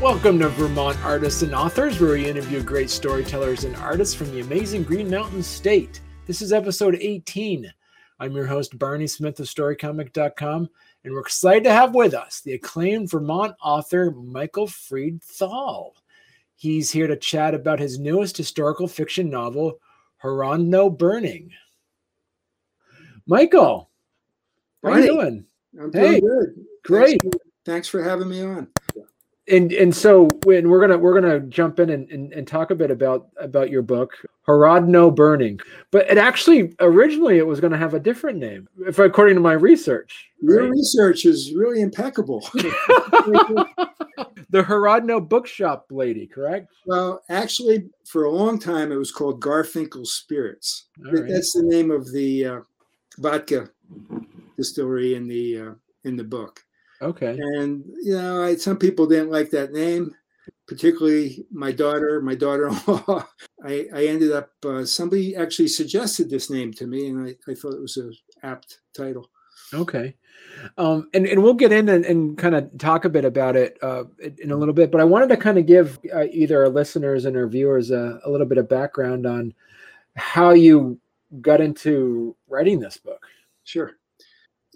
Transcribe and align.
Welcome 0.00 0.38
to 0.38 0.48
Vermont 0.50 0.96
Artists 1.04 1.42
and 1.42 1.52
Authors, 1.52 1.98
where 1.98 2.12
we 2.12 2.24
interview 2.24 2.62
great 2.62 2.88
storytellers 2.88 3.64
and 3.64 3.74
artists 3.74 4.14
from 4.14 4.30
the 4.30 4.38
amazing 4.38 4.84
Green 4.84 5.10
Mountain 5.10 5.42
State. 5.42 6.00
This 6.24 6.40
is 6.40 6.52
episode 6.52 6.96
18. 7.00 7.70
I'm 8.20 8.32
your 8.32 8.46
host, 8.46 8.78
Barney 8.78 9.08
Smith 9.08 9.40
of 9.40 9.46
StoryComic.com, 9.46 10.68
and 11.02 11.12
we're 11.12 11.18
excited 11.18 11.64
to 11.64 11.72
have 11.72 11.96
with 11.96 12.14
us 12.14 12.40
the 12.42 12.52
acclaimed 12.52 13.10
Vermont 13.10 13.56
author 13.60 14.12
Michael 14.12 14.68
Freed 14.68 15.20
Thall. 15.20 15.96
He's 16.54 16.92
here 16.92 17.08
to 17.08 17.16
chat 17.16 17.52
about 17.52 17.80
his 17.80 17.98
newest 17.98 18.36
historical 18.36 18.86
fiction 18.86 19.28
novel, 19.28 19.80
Horodno 20.22 20.96
Burning. 20.96 21.50
Michael, 23.26 23.90
how 24.84 24.90
are 24.90 25.00
you 25.00 25.06
doing? 25.08 25.44
I'm 25.76 25.90
doing 25.90 26.04
hey, 26.04 26.20
good. 26.20 26.64
Great. 26.84 27.20
Thanks 27.20 27.36
for, 27.36 27.42
thanks 27.64 27.88
for 27.88 28.02
having 28.04 28.28
me 28.28 28.42
on 28.42 28.68
and 29.50 29.72
and 29.72 29.94
so 29.94 30.30
when 30.44 30.68
we're 30.68 30.80
gonna 30.80 30.98
we're 30.98 31.18
gonna 31.18 31.40
jump 31.40 31.80
in 31.80 31.90
and, 31.90 32.10
and, 32.10 32.32
and, 32.32 32.46
talk 32.46 32.70
a 32.70 32.74
bit 32.74 32.90
about 32.90 33.28
about 33.38 33.70
your 33.70 33.82
book 33.82 34.12
Horodno 34.46 35.14
Burning, 35.14 35.60
but 35.90 36.10
it 36.10 36.18
actually 36.18 36.74
originally 36.80 37.38
it 37.38 37.46
was 37.46 37.60
going 37.60 37.72
to 37.72 37.78
have 37.78 37.92
a 37.92 38.00
different 38.00 38.38
name, 38.38 38.66
if 38.86 38.98
according 38.98 39.34
to 39.34 39.40
my 39.40 39.52
research. 39.52 40.30
Your 40.40 40.62
right? 40.62 40.70
research 40.70 41.26
is 41.26 41.52
really 41.54 41.82
impeccable. 41.82 42.40
the 44.50 44.62
Horodno 44.62 45.26
Bookshop 45.26 45.86
lady, 45.90 46.26
correct? 46.26 46.68
Well, 46.86 47.22
actually, 47.28 47.90
for 48.06 48.24
a 48.24 48.30
long 48.30 48.58
time 48.58 48.90
it 48.90 48.96
was 48.96 49.12
called 49.12 49.40
Garfinkel 49.40 50.06
Spirits. 50.06 50.86
Right. 50.98 51.28
That's 51.28 51.52
the 51.52 51.64
name 51.64 51.90
of 51.90 52.10
the 52.12 52.46
uh, 52.46 52.60
vodka 53.18 53.68
distillery 54.56 55.14
in 55.14 55.28
the 55.28 55.58
uh, 55.58 55.74
in 56.04 56.16
the 56.16 56.24
book. 56.24 56.64
Okay. 57.00 57.38
And 57.38 57.84
you 58.02 58.14
know, 58.14 58.42
I, 58.42 58.56
some 58.56 58.76
people 58.76 59.06
didn't 59.06 59.30
like 59.30 59.50
that 59.50 59.72
name, 59.72 60.14
particularly 60.66 61.46
my 61.50 61.72
daughter, 61.72 62.20
my 62.20 62.34
daughter-in-law. 62.34 63.26
I, 63.64 63.86
I 63.94 64.06
ended 64.06 64.32
up 64.32 64.50
uh, 64.64 64.84
somebody 64.84 65.36
actually 65.36 65.68
suggested 65.68 66.28
this 66.28 66.50
name 66.50 66.72
to 66.74 66.86
me, 66.86 67.08
and 67.08 67.28
I, 67.28 67.50
I 67.50 67.54
thought 67.54 67.74
it 67.74 67.80
was 67.80 67.96
an 67.96 68.12
apt 68.42 68.80
title. 68.96 69.30
Okay. 69.72 70.14
Um, 70.76 71.08
and, 71.14 71.26
and 71.26 71.42
we'll 71.42 71.54
get 71.54 71.72
in 71.72 71.88
and, 71.88 72.04
and 72.04 72.38
kind 72.38 72.54
of 72.54 72.76
talk 72.78 73.04
a 73.04 73.08
bit 73.08 73.24
about 73.24 73.54
it 73.54 73.78
uh, 73.82 74.04
in 74.38 74.50
a 74.50 74.56
little 74.56 74.74
bit, 74.74 74.90
but 74.90 75.00
I 75.00 75.04
wanted 75.04 75.28
to 75.28 75.36
kind 75.36 75.58
of 75.58 75.66
give 75.66 75.98
uh, 76.14 76.24
either 76.32 76.62
our 76.62 76.68
listeners 76.68 77.26
and 77.26 77.36
our 77.36 77.46
viewers 77.46 77.90
a, 77.90 78.20
a 78.24 78.30
little 78.30 78.46
bit 78.46 78.58
of 78.58 78.68
background 78.68 79.26
on 79.26 79.54
how 80.16 80.50
you 80.50 80.98
got 81.40 81.60
into 81.60 82.34
writing 82.48 82.80
this 82.80 82.96
book. 82.96 83.26
Sure. 83.64 83.92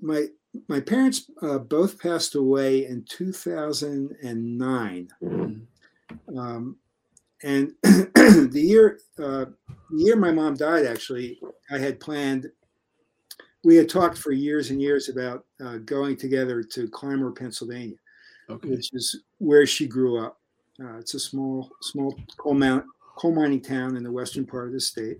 My 0.00 0.26
my 0.68 0.80
parents 0.80 1.30
uh, 1.42 1.58
both 1.58 2.00
passed 2.00 2.34
away 2.34 2.86
in 2.86 3.04
2009. 3.04 5.08
Mm-hmm. 5.22 6.38
Um, 6.38 6.76
and 7.42 7.72
the 7.82 8.50
year 8.54 9.00
uh, 9.18 9.46
the 9.90 10.04
year 10.04 10.16
my 10.16 10.30
mom 10.30 10.54
died, 10.54 10.86
actually, 10.86 11.40
I 11.70 11.78
had 11.78 12.00
planned. 12.00 12.50
We 13.64 13.76
had 13.76 13.88
talked 13.88 14.18
for 14.18 14.32
years 14.32 14.70
and 14.70 14.80
years 14.80 15.08
about 15.08 15.44
uh, 15.64 15.78
going 15.78 16.16
together 16.16 16.62
to 16.62 16.88
Clymer, 16.88 17.30
Pennsylvania, 17.30 17.96
okay. 18.50 18.68
which 18.68 18.90
is 18.92 19.22
where 19.38 19.66
she 19.66 19.86
grew 19.86 20.24
up. 20.24 20.40
Uh, 20.82 20.98
it's 20.98 21.14
a 21.14 21.20
small, 21.20 21.70
small 21.80 22.16
coal, 22.38 22.54
mount, 22.54 22.84
coal 23.16 23.34
mining 23.34 23.60
town 23.60 23.96
in 23.96 24.02
the 24.02 24.10
western 24.10 24.46
part 24.46 24.66
of 24.66 24.72
the 24.72 24.80
state. 24.80 25.18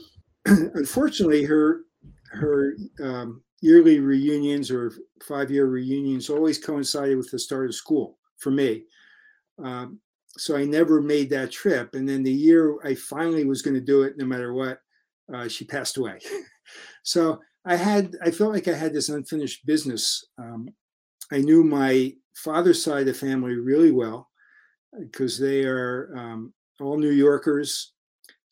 Unfortunately, 0.46 1.44
her 1.44 1.82
her 2.32 2.76
um, 3.02 3.42
yearly 3.60 4.00
reunions 4.00 4.70
or 4.70 4.92
five 5.22 5.50
year 5.50 5.66
reunions 5.66 6.30
always 6.30 6.58
coincided 6.58 7.16
with 7.16 7.30
the 7.30 7.38
start 7.38 7.66
of 7.66 7.74
school 7.74 8.18
for 8.38 8.50
me. 8.50 8.84
Um, 9.62 10.00
so 10.36 10.56
I 10.56 10.64
never 10.64 11.00
made 11.00 11.28
that 11.30 11.52
trip. 11.52 11.94
And 11.94 12.08
then 12.08 12.22
the 12.22 12.32
year 12.32 12.76
I 12.84 12.94
finally 12.94 13.44
was 13.44 13.62
going 13.62 13.74
to 13.74 13.80
do 13.80 14.02
it, 14.02 14.16
no 14.16 14.24
matter 14.24 14.54
what, 14.54 14.78
uh, 15.34 15.48
she 15.48 15.64
passed 15.64 15.96
away. 15.96 16.18
so 17.02 17.40
I 17.64 17.76
had, 17.76 18.16
I 18.22 18.30
felt 18.30 18.52
like 18.52 18.68
I 18.68 18.74
had 18.74 18.94
this 18.94 19.08
unfinished 19.08 19.66
business. 19.66 20.24
Um, 20.38 20.68
I 21.32 21.38
knew 21.38 21.62
my 21.62 22.14
father's 22.34 22.82
side 22.82 23.00
of 23.00 23.06
the 23.06 23.14
family 23.14 23.54
really 23.54 23.90
well 23.90 24.30
because 24.98 25.38
they 25.38 25.64
are 25.64 26.12
um, 26.16 26.54
all 26.80 26.98
New 26.98 27.10
Yorkers. 27.10 27.92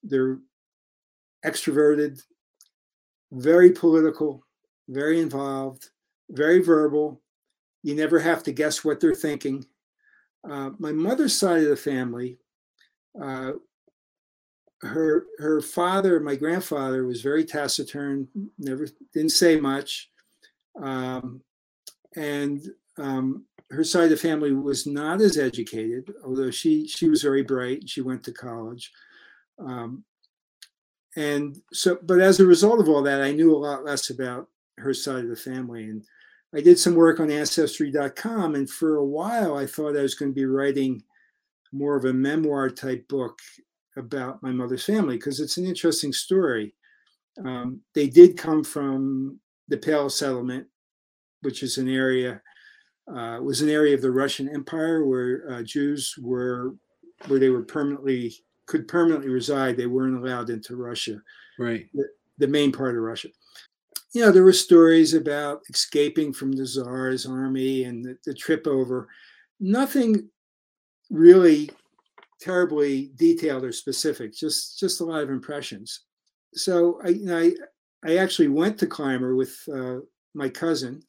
They're 0.03 0.39
extroverted, 1.45 2.21
very 3.33 3.71
political, 3.71 4.45
very 4.89 5.21
involved, 5.21 5.91
very 6.31 6.61
verbal. 6.61 7.21
You 7.83 7.95
never 7.95 8.19
have 8.19 8.43
to 8.45 8.53
guess 8.53 8.85
what 8.85 9.01
they're 9.01 9.15
thinking. 9.15 9.67
Uh, 10.49 10.71
my 10.79 10.93
mother's 10.93 11.37
side 11.37 11.63
of 11.63 11.69
the 11.69 11.77
family, 11.77 12.39
uh, 13.21 13.53
her 14.83 15.27
her 15.39 15.61
father, 15.61 16.21
my 16.21 16.37
grandfather, 16.37 17.05
was 17.05 17.21
very 17.21 17.45
taciturn. 17.45 18.29
Never 18.59 18.87
didn't 19.13 19.33
say 19.33 19.59
much, 19.59 20.11
um, 20.81 21.43
and 22.17 22.65
um, 22.97 23.45
her 23.71 23.85
side 23.85 24.05
of 24.05 24.11
the 24.11 24.17
family 24.17 24.53
was 24.53 24.87
not 24.87 25.21
as 25.21 25.37
educated. 25.37 26.15
Although 26.25 26.53
she 26.53 26.87
she 26.87 27.09
was 27.09 27.23
very 27.23 27.43
bright, 27.43 27.89
she 27.89 28.01
went 28.01 28.23
to 28.25 28.33
college. 28.33 28.93
Um, 29.59 30.05
and 31.17 31.61
so, 31.73 31.99
but 32.03 32.21
as 32.21 32.39
a 32.39 32.47
result 32.47 32.79
of 32.79 32.89
all 32.89 33.03
that, 33.03 33.21
I 33.21 33.33
knew 33.33 33.55
a 33.55 33.59
lot 33.59 33.85
less 33.85 34.11
about 34.11 34.49
her 34.79 34.95
side 34.95 35.25
of 35.25 35.31
the 35.31 35.37
family. 35.37 35.85
And 35.85 36.05
I 36.55 36.61
did 36.61 36.79
some 36.79 36.95
work 36.95 37.21
on 37.21 37.31
ancestry.com. 37.31 38.55
And 38.55 38.69
for 38.69 38.97
a 38.97 39.05
while, 39.05 39.57
I 39.57 39.67
thought 39.67 39.97
I 39.97 40.03
was 40.03 40.15
going 40.15 40.31
to 40.31 40.35
be 40.35 40.47
writing 40.47 41.03
more 41.73 41.97
of 41.97 42.07
a 42.07 42.13
memoir 42.13 42.71
type 42.71 43.07
book 43.09 43.39
about 43.97 44.43
my 44.43 44.51
mother's 44.51 44.85
family 44.85 45.17
because 45.17 45.41
it's 45.41 45.57
an 45.57 45.67
interesting 45.67 46.13
story. 46.13 46.75
Um, 47.45 47.81
they 47.95 48.09
did 48.09 48.39
come 48.39 48.65
from 48.65 49.39
the 49.69 49.77
Pale 49.77 50.11
settlement, 50.11 50.67
which 51.43 51.63
is 51.63 51.79
an 51.79 51.89
area 51.89 52.41
uh, 53.15 53.39
was 53.43 53.63
an 53.63 53.71
area 53.71 53.95
of 53.95 54.03
the 54.03 54.11
Russian 54.11 54.49
Empire 54.49 55.05
where 55.07 55.51
uh, 55.51 55.63
Jews 55.63 56.15
were 56.21 56.75
where 57.27 57.39
they 57.39 57.49
were 57.49 57.63
permanently 57.63 58.35
could 58.67 58.87
permanently 58.87 59.31
reside. 59.31 59.77
They 59.77 59.87
weren't 59.87 60.23
allowed 60.23 60.51
into 60.51 60.77
Russia, 60.77 61.21
right? 61.59 61.87
The, 61.95 62.05
the 62.39 62.49
main 62.49 62.71
part 62.71 62.97
of 62.97 63.03
Russia 63.03 63.29
you 64.13 64.23
know, 64.23 64.33
there 64.33 64.45
were 64.45 64.53
stories 64.53 65.15
about 65.15 65.63
escaping 65.69 66.33
from 66.33 66.53
the 66.53 66.67
Tsar's 66.67 67.27
army 67.27 67.85
and 67.85 68.05
the, 68.05 68.17
the 68.25 68.35
trip 68.35 68.67
over. 68.67 69.09
Nothing 69.61 70.29
really 71.11 71.71
terribly 72.41 73.11
detailed 73.17 73.65
or 73.65 73.73
specific, 73.73 74.35
just 74.35 74.79
just 74.79 75.01
a 75.01 75.05
lot 75.05 75.23
of 75.23 75.31
impressions. 75.31 76.01
So 76.55 77.01
I, 77.05 77.09
you 77.09 77.27
know, 77.27 77.39
I, 77.39 77.53
I 78.05 78.17
actually 78.17 78.49
went 78.49 78.79
to 78.79 78.87
Clymer 78.87 79.35
with 79.35 79.59
uh, 79.73 79.97
my 80.35 80.49
cousin, 80.49 81.03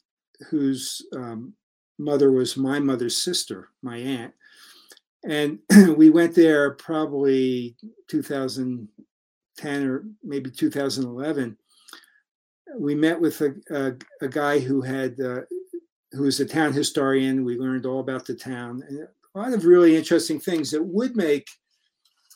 whose 0.50 1.06
um, 1.14 1.54
mother 1.98 2.32
was 2.32 2.56
my 2.56 2.78
mother's 2.78 3.16
sister, 3.16 3.70
my 3.82 3.96
aunt, 3.96 4.34
and 5.24 5.58
we 5.96 6.10
went 6.10 6.34
there 6.34 6.72
probably 6.72 7.76
2010 8.08 9.86
or 9.86 10.04
maybe 10.22 10.50
2011 10.50 11.56
we 12.78 12.94
met 12.94 13.20
with 13.20 13.40
a, 13.40 13.54
a, 13.70 13.92
a 14.24 14.28
guy 14.28 14.58
who 14.58 14.80
had 14.82 15.20
uh, 15.20 15.40
who 16.12 16.22
was 16.22 16.40
a 16.40 16.46
town 16.46 16.72
historian. 16.72 17.44
We 17.44 17.56
learned 17.56 17.86
all 17.86 18.00
about 18.00 18.26
the 18.26 18.34
town 18.34 18.82
and 18.88 19.06
a 19.34 19.38
lot 19.38 19.52
of 19.52 19.64
really 19.64 19.96
interesting 19.96 20.40
things 20.40 20.70
that 20.70 20.82
would 20.82 21.16
make 21.16 21.48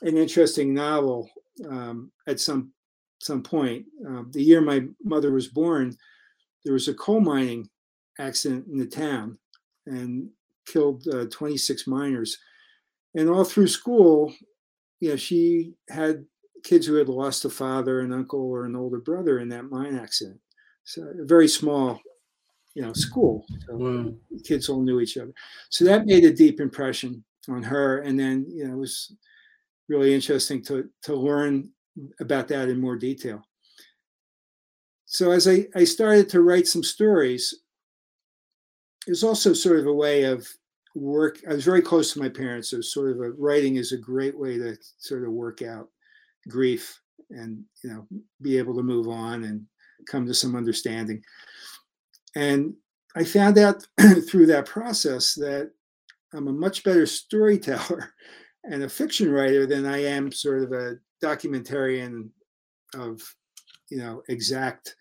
an 0.02 0.16
interesting 0.16 0.72
novel 0.72 1.28
um, 1.68 2.12
at 2.26 2.40
some 2.40 2.72
some 3.20 3.42
point. 3.42 3.86
Um, 4.06 4.30
the 4.32 4.42
year 4.42 4.60
my 4.60 4.84
mother 5.02 5.32
was 5.32 5.48
born, 5.48 5.96
there 6.64 6.74
was 6.74 6.88
a 6.88 6.94
coal 6.94 7.20
mining 7.20 7.68
accident 8.18 8.66
in 8.68 8.78
the 8.78 8.86
town 8.86 9.38
and 9.86 10.28
killed 10.66 11.06
uh, 11.08 11.26
26 11.30 11.86
miners. 11.86 12.38
And 13.14 13.28
all 13.28 13.44
through 13.44 13.68
school, 13.68 14.34
you 15.00 15.10
know, 15.10 15.16
she 15.16 15.74
had 15.88 16.24
kids 16.64 16.86
who 16.86 16.94
had 16.94 17.08
lost 17.08 17.44
a 17.44 17.50
father, 17.50 18.00
an 18.00 18.12
uncle, 18.12 18.40
or 18.40 18.64
an 18.64 18.74
older 18.74 18.98
brother 18.98 19.38
in 19.38 19.48
that 19.50 19.70
mine 19.70 19.96
accident. 19.96 20.40
So 20.82 21.02
a 21.02 21.24
very 21.24 21.46
small, 21.46 22.00
you 22.74 22.82
know, 22.82 22.92
school. 22.92 23.44
So 23.66 23.76
wow. 23.76 24.12
Kids 24.44 24.68
all 24.68 24.82
knew 24.82 25.00
each 25.00 25.16
other. 25.16 25.32
So 25.68 25.84
that 25.84 26.06
made 26.06 26.24
a 26.24 26.32
deep 26.32 26.60
impression 26.60 27.22
on 27.48 27.62
her. 27.62 28.00
And 28.00 28.18
then, 28.18 28.46
you 28.48 28.66
know, 28.66 28.74
it 28.74 28.78
was 28.78 29.14
really 29.88 30.14
interesting 30.14 30.62
to 30.64 30.88
to 31.02 31.14
learn 31.14 31.70
about 32.20 32.48
that 32.48 32.68
in 32.68 32.80
more 32.80 32.96
detail. 32.96 33.42
So 35.04 35.30
as 35.30 35.46
I, 35.46 35.66
I 35.76 35.84
started 35.84 36.28
to 36.30 36.40
write 36.40 36.66
some 36.66 36.82
stories, 36.82 37.54
it 39.06 39.10
was 39.10 39.22
also 39.22 39.52
sort 39.52 39.78
of 39.78 39.86
a 39.86 39.92
way 39.92 40.24
of 40.24 40.48
work. 40.94 41.38
I 41.48 41.54
was 41.54 41.64
very 41.64 41.82
close 41.82 42.12
to 42.12 42.20
my 42.20 42.28
parents, 42.28 42.70
so 42.70 42.80
sort 42.80 43.12
of 43.12 43.20
a 43.20 43.30
writing 43.32 43.76
is 43.76 43.92
a 43.92 43.98
great 43.98 44.36
way 44.36 44.58
to 44.58 44.76
sort 44.98 45.24
of 45.24 45.30
work 45.30 45.62
out 45.62 45.88
grief 46.48 47.00
and 47.30 47.62
you 47.82 47.90
know 47.90 48.06
be 48.42 48.58
able 48.58 48.74
to 48.74 48.82
move 48.82 49.08
on 49.08 49.44
and 49.44 49.64
come 50.06 50.26
to 50.26 50.34
some 50.34 50.54
understanding 50.54 51.22
and 52.36 52.74
i 53.16 53.24
found 53.24 53.56
out 53.58 53.86
through 54.28 54.46
that 54.46 54.66
process 54.66 55.34
that 55.34 55.70
I'm 56.34 56.48
a 56.48 56.52
much 56.52 56.82
better 56.82 57.06
storyteller 57.06 58.12
and 58.64 58.82
a 58.82 58.88
fiction 58.88 59.30
writer 59.30 59.66
than 59.66 59.86
I 59.86 60.04
am 60.04 60.32
sort 60.32 60.62
of 60.62 60.72
a 60.72 60.96
documentarian 61.22 62.28
of, 62.94 63.22
you 63.90 63.98
know, 63.98 64.22
exact. 64.28 64.96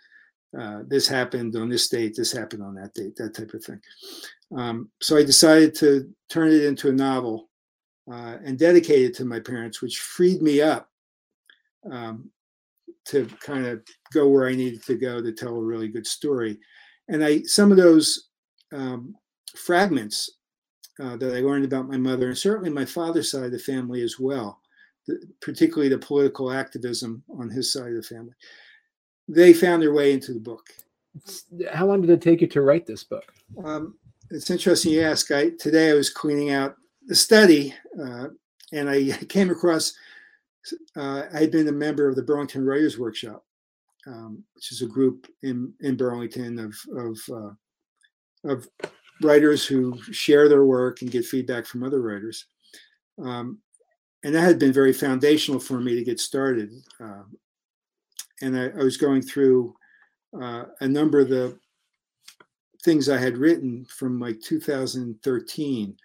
Uh, 0.57 0.83
this 0.87 1.07
happened 1.07 1.55
on 1.55 1.67
this 1.67 1.89
date. 1.89 2.13
This 2.15 2.31
happened 2.31 2.61
on 2.61 2.75
that 2.75 2.93
date. 2.93 3.15
That 3.15 3.33
type 3.33 3.53
of 3.55 3.63
thing. 3.63 3.81
Um, 4.55 4.91
so 5.01 5.17
I 5.17 5.23
decided 5.23 5.73
to 5.75 6.07
turn 6.29 6.49
it 6.49 6.63
into 6.63 6.89
a 6.89 6.93
novel 6.93 7.49
uh, 8.11 8.37
and 8.45 8.59
dedicate 8.59 9.05
it 9.05 9.15
to 9.15 9.25
my 9.25 9.39
parents, 9.39 9.81
which 9.81 9.97
freed 9.97 10.43
me 10.43 10.61
up 10.61 10.89
um, 11.91 12.29
to 13.05 13.25
kind 13.41 13.65
of 13.65 13.81
go 14.13 14.27
where 14.27 14.47
I 14.47 14.55
needed 14.55 14.83
to 14.85 14.95
go 14.95 15.21
to 15.21 15.31
tell 15.31 15.55
a 15.55 15.63
really 15.63 15.87
good 15.87 16.07
story. 16.07 16.59
And 17.09 17.23
I 17.23 17.41
some 17.43 17.71
of 17.71 17.77
those 17.77 18.29
um, 18.71 19.15
fragments 19.55 20.29
uh, 21.01 21.17
that 21.17 21.35
I 21.35 21.41
learned 21.41 21.65
about 21.65 21.89
my 21.89 21.97
mother 21.97 22.29
and 22.29 22.37
certainly 22.37 22.69
my 22.69 22.85
father's 22.85 23.31
side 23.31 23.45
of 23.45 23.51
the 23.51 23.59
family 23.59 24.01
as 24.01 24.19
well, 24.19 24.61
the, 25.07 25.19
particularly 25.41 25.89
the 25.89 25.97
political 25.97 26.51
activism 26.51 27.23
on 27.37 27.49
his 27.49 27.73
side 27.73 27.89
of 27.89 27.95
the 27.95 28.03
family, 28.03 28.33
they 29.27 29.53
found 29.53 29.81
their 29.81 29.93
way 29.93 30.13
into 30.13 30.33
the 30.33 30.39
book. 30.39 30.67
How 31.71 31.87
long 31.87 32.01
did 32.01 32.09
it 32.09 32.21
take 32.21 32.41
you 32.41 32.47
to 32.47 32.61
write 32.61 32.85
this 32.85 33.03
book? 33.03 33.33
Um, 33.63 33.95
it's 34.29 34.49
interesting 34.49 34.93
you 34.93 35.03
ask. 35.03 35.31
I 35.31 35.51
today 35.59 35.91
I 35.91 35.93
was 35.93 36.09
cleaning 36.09 36.51
out 36.51 36.75
the 37.05 37.15
study, 37.15 37.73
uh, 38.01 38.27
and 38.71 38.89
I 38.89 39.11
came 39.29 39.49
across. 39.49 39.93
Uh, 40.95 41.23
I 41.33 41.39
had 41.39 41.51
been 41.51 41.67
a 41.67 41.73
member 41.73 42.07
of 42.07 42.15
the 42.15 42.23
Burlington 42.23 42.65
Writers 42.65 42.97
Workshop, 42.97 43.43
um, 44.07 44.43
which 44.55 44.71
is 44.71 44.81
a 44.81 44.87
group 44.87 45.27
in 45.41 45.73
in 45.81 45.97
Burlington 45.97 46.59
of 46.59 46.75
of 46.97 47.19
uh, 47.29 48.49
of 48.51 48.67
writers 49.21 49.65
who 49.65 49.97
share 50.11 50.49
their 50.49 50.65
work 50.65 51.01
and 51.01 51.11
get 51.11 51.25
feedback 51.25 51.65
from 51.65 51.83
other 51.83 52.01
writers. 52.01 52.45
Um, 53.23 53.59
and 54.23 54.33
that 54.33 54.41
had 54.41 54.59
been 54.59 54.73
very 54.73 54.93
foundational 54.93 55.59
for 55.59 55.79
me 55.79 55.95
to 55.95 56.03
get 56.03 56.19
started. 56.19 56.71
Uh, 56.99 57.23
and 58.41 58.57
I, 58.57 58.65
I, 58.67 58.83
was 58.83 58.97
going 58.97 59.21
through 59.21 59.75
uh, 60.41 60.65
a 60.81 60.87
number 60.87 61.19
of 61.19 61.29
the 61.29 61.57
things 62.83 63.07
I 63.07 63.17
had 63.17 63.37
written 63.37 63.85
from 63.85 64.19
like 64.19 64.41
2013. 64.41 65.97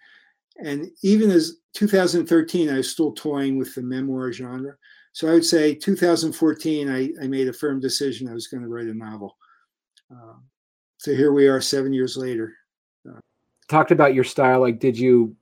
And 0.63 0.91
even 1.01 1.31
as 1.31 1.58
2013, 1.73 2.69
I 2.69 2.77
was 2.77 2.91
still 2.91 3.11
toying 3.13 3.57
with 3.57 3.75
the 3.75 3.81
memoir 3.81 4.31
genre. 4.31 4.73
So 5.11 5.27
I 5.27 5.33
would 5.33 5.45
say 5.45 5.75
2014, 5.75 6.89
I, 6.89 7.11
I 7.23 7.27
made 7.27 7.47
a 7.47 7.53
firm 7.53 7.79
decision 7.79 8.27
I 8.27 8.33
was 8.33 8.47
going 8.47 8.63
to 8.63 8.69
write 8.69 8.87
a 8.87 8.93
novel. 8.93 9.37
Uh, 10.11 10.33
so 10.97 11.13
here 11.13 11.33
we 11.33 11.47
are 11.47 11.61
seven 11.61 11.93
years 11.93 12.17
later 12.17 12.53
talked 13.69 13.91
about 13.91 14.13
your 14.13 14.23
style 14.23 14.59
like 14.59 14.79
did 14.79 14.97
you 14.97 15.33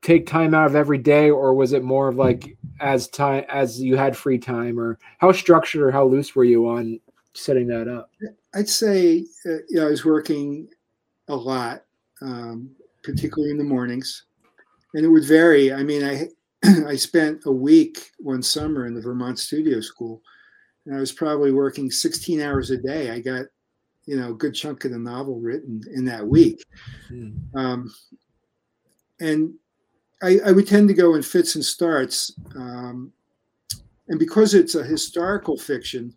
take 0.00 0.26
time 0.26 0.54
out 0.54 0.66
of 0.66 0.74
every 0.74 0.98
day 0.98 1.30
or 1.30 1.54
was 1.54 1.72
it 1.72 1.84
more 1.84 2.08
of 2.08 2.16
like 2.16 2.56
as 2.80 3.06
time 3.08 3.44
as 3.48 3.80
you 3.80 3.96
had 3.96 4.16
free 4.16 4.38
time 4.38 4.80
or 4.80 4.98
how 5.18 5.30
structured 5.30 5.82
or 5.82 5.92
how 5.92 6.04
loose 6.04 6.34
were 6.34 6.44
you 6.44 6.66
on 6.66 6.98
setting 7.34 7.68
that 7.68 7.86
up 7.86 8.10
i'd 8.54 8.68
say 8.68 9.24
uh, 9.46 9.58
yeah 9.68 9.82
i 9.82 9.86
was 9.86 10.04
working 10.04 10.66
a 11.28 11.36
lot 11.36 11.84
um, 12.22 12.70
particularly 13.02 13.50
in 13.50 13.58
the 13.58 13.64
mornings 13.64 14.24
and 14.94 15.04
it 15.04 15.08
would 15.08 15.24
vary. 15.24 15.72
I 15.72 15.82
mean 15.82 16.04
i 16.04 16.28
i 16.86 16.96
spent 16.96 17.42
a 17.46 17.52
week 17.52 18.10
one 18.18 18.42
summer 18.42 18.86
in 18.86 18.94
the 18.94 19.00
vermont 19.00 19.38
studio 19.38 19.80
school 19.80 20.22
and 20.86 20.96
i 20.96 21.00
was 21.00 21.12
probably 21.12 21.52
working 21.52 21.90
16 21.90 22.40
hours 22.40 22.70
a 22.70 22.76
day. 22.76 23.10
I 23.10 23.20
got 23.20 23.46
you 24.06 24.16
know 24.16 24.30
a 24.30 24.34
good 24.34 24.54
chunk 24.54 24.84
of 24.84 24.92
the 24.92 24.98
novel 24.98 25.40
written 25.40 25.82
in 25.94 26.04
that 26.06 26.26
week. 26.26 26.64
Mm. 27.10 27.36
um, 27.54 27.94
and 29.20 29.54
I, 30.22 30.40
I, 30.46 30.52
would 30.52 30.66
tend 30.66 30.88
to 30.88 30.94
go 30.94 31.14
in 31.14 31.22
fits 31.22 31.54
and 31.54 31.64
starts 31.64 32.34
um, 32.56 33.12
and 34.08 34.18
because 34.18 34.54
it's 34.54 34.74
a 34.74 34.84
historical 34.84 35.56
fiction 35.56 36.14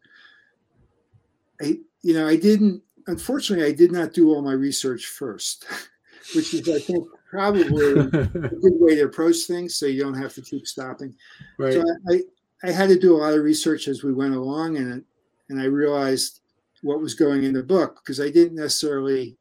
i 1.61 1.77
you 2.01 2.13
know 2.13 2.27
i 2.27 2.35
didn't 2.35 2.81
unfortunately 3.07 3.65
i 3.65 3.71
did 3.71 3.91
not 3.91 4.13
do 4.13 4.29
all 4.29 4.41
my 4.41 4.53
research 4.53 5.05
first 5.05 5.65
which 6.35 6.53
is 6.53 6.67
i 6.69 6.79
think 6.79 7.07
probably 7.35 7.61
a 8.09 8.27
good 8.27 8.79
way 8.79 8.95
to 8.95 9.05
approach 9.05 9.43
things 9.43 9.75
so 9.75 9.85
you 9.85 10.01
don't 10.01 10.21
have 10.21 10.33
to 10.33 10.41
keep 10.41 10.65
stopping 10.65 11.13
right. 11.57 11.73
so 11.73 11.83
I, 12.09 12.13
I, 12.13 12.21
I 12.63 12.71
had 12.71 12.89
to 12.89 12.99
do 12.99 13.15
a 13.15 13.19
lot 13.19 13.33
of 13.33 13.43
research 13.43 13.87
as 13.87 14.03
we 14.03 14.13
went 14.13 14.35
along 14.35 14.77
and 14.77 15.03
and 15.49 15.61
i 15.61 15.65
realized 15.65 16.41
what 16.85 17.01
was 17.01 17.15
going 17.15 17.43
in 17.43 17.53
the 17.53 17.63
book 17.63 17.99
because 18.03 18.19
I 18.19 18.29
didn't 18.29 18.55
necessarily 18.55 19.35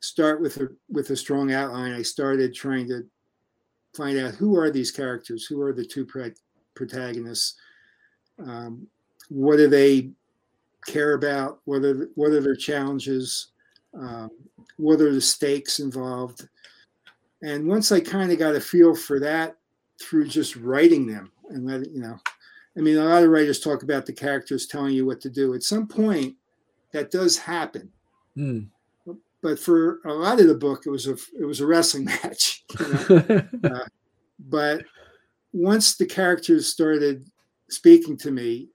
start 0.00 0.40
with 0.40 0.56
a 0.56 0.68
with 0.88 1.10
a 1.10 1.16
strong 1.16 1.52
outline. 1.52 1.92
I 1.92 2.00
started 2.00 2.54
trying 2.54 2.88
to 2.88 3.02
find 3.94 4.18
out 4.18 4.34
who 4.34 4.58
are 4.58 4.70
these 4.70 4.90
characters, 4.90 5.44
who 5.44 5.60
are 5.60 5.74
the 5.74 5.84
two 5.84 6.06
protagonists, 6.74 7.56
um, 8.38 8.86
what 9.28 9.56
do 9.56 9.68
they 9.68 10.10
care 10.86 11.12
about, 11.12 11.60
what 11.66 11.84
are 11.84 12.08
what 12.14 12.30
are 12.30 12.40
their 12.40 12.56
challenges, 12.56 13.48
um, 13.92 14.30
what 14.78 15.00
are 15.02 15.12
the 15.12 15.20
stakes 15.20 15.78
involved, 15.78 16.48
and 17.42 17.66
once 17.66 17.92
I 17.92 18.00
kind 18.00 18.32
of 18.32 18.38
got 18.38 18.54
a 18.54 18.60
feel 18.60 18.94
for 18.94 19.20
that 19.20 19.56
through 20.00 20.28
just 20.28 20.56
writing 20.56 21.06
them 21.06 21.32
and 21.50 21.66
let 21.66 21.90
you 21.90 22.00
know. 22.00 22.18
I 22.76 22.80
mean, 22.80 22.98
a 22.98 23.04
lot 23.04 23.22
of 23.22 23.30
writers 23.30 23.60
talk 23.60 23.82
about 23.82 24.04
the 24.04 24.12
characters 24.12 24.66
telling 24.66 24.94
you 24.94 25.06
what 25.06 25.20
to 25.22 25.30
do. 25.30 25.54
At 25.54 25.62
some 25.62 25.86
point, 25.86 26.34
that 26.92 27.10
does 27.10 27.38
happen. 27.38 27.90
Mm. 28.36 28.68
But 29.42 29.58
for 29.58 30.00
a 30.04 30.12
lot 30.12 30.40
of 30.40 30.48
the 30.48 30.54
book, 30.54 30.82
it 30.86 30.90
was 30.90 31.06
a 31.06 31.16
it 31.38 31.44
was 31.44 31.60
a 31.60 31.66
wrestling 31.66 32.04
match. 32.24 32.64
You 32.78 32.88
know? 33.08 33.42
uh, 33.64 33.84
but 34.38 34.84
once 35.52 35.96
the 35.96 36.06
characters 36.06 36.66
started 36.66 37.30
speaking 37.70 38.16
to 38.18 38.30
me, 38.30 38.68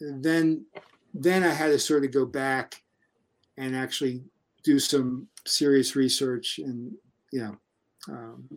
then 0.00 0.64
then 1.14 1.42
I 1.42 1.50
had 1.50 1.68
to 1.68 1.78
sort 1.78 2.04
of 2.04 2.12
go 2.12 2.24
back 2.24 2.82
and 3.58 3.76
actually 3.76 4.22
do 4.64 4.78
some 4.78 5.28
serious 5.44 5.96
research 5.96 6.58
and 6.58 6.92
you 7.32 7.40
know 7.40 7.56
um, 8.08 8.48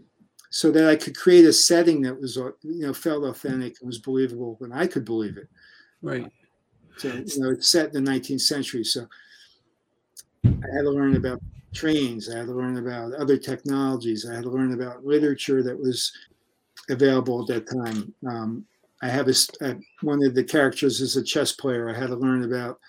so 0.49 0.71
that 0.71 0.87
I 0.89 0.95
could 0.95 1.17
create 1.17 1.45
a 1.45 1.53
setting 1.53 2.01
that 2.01 2.19
was 2.19 2.37
you 2.37 2.55
know 2.63 2.93
felt 2.93 3.25
authentic 3.25 3.75
and 3.79 3.87
was 3.87 3.99
believable 3.99 4.57
and 4.61 4.73
I 4.73 4.87
could 4.87 5.05
believe 5.05 5.37
it. 5.37 5.49
Right. 6.01 6.31
So, 6.97 7.09
you 7.09 7.39
know, 7.39 7.51
it's 7.51 7.69
set 7.69 7.93
in 7.93 8.03
the 8.03 8.11
19th 8.11 8.41
century. 8.41 8.83
So 8.83 9.05
I 10.45 10.49
had 10.49 10.83
to 10.83 10.91
learn 10.91 11.15
about 11.15 11.41
trains. 11.73 12.29
I 12.29 12.37
had 12.37 12.47
to 12.47 12.53
learn 12.53 12.77
about 12.77 13.13
other 13.15 13.37
technologies. 13.37 14.25
I 14.29 14.35
had 14.35 14.43
to 14.43 14.49
learn 14.49 14.73
about 14.73 15.05
literature 15.05 15.61
that 15.63 15.77
was 15.77 16.11
available 16.89 17.41
at 17.41 17.47
that 17.47 17.69
time. 17.69 18.13
Um, 18.27 18.65
I 19.01 19.09
have 19.09 19.27
a, 19.27 19.33
a, 19.61 19.75
one 20.01 20.23
of 20.23 20.35
the 20.35 20.43
characters 20.43 21.01
is 21.01 21.17
a 21.17 21.23
chess 21.23 21.51
player. 21.51 21.89
I 21.89 21.99
had 21.99 22.07
to 22.07 22.15
learn 22.15 22.43
about 22.43 22.79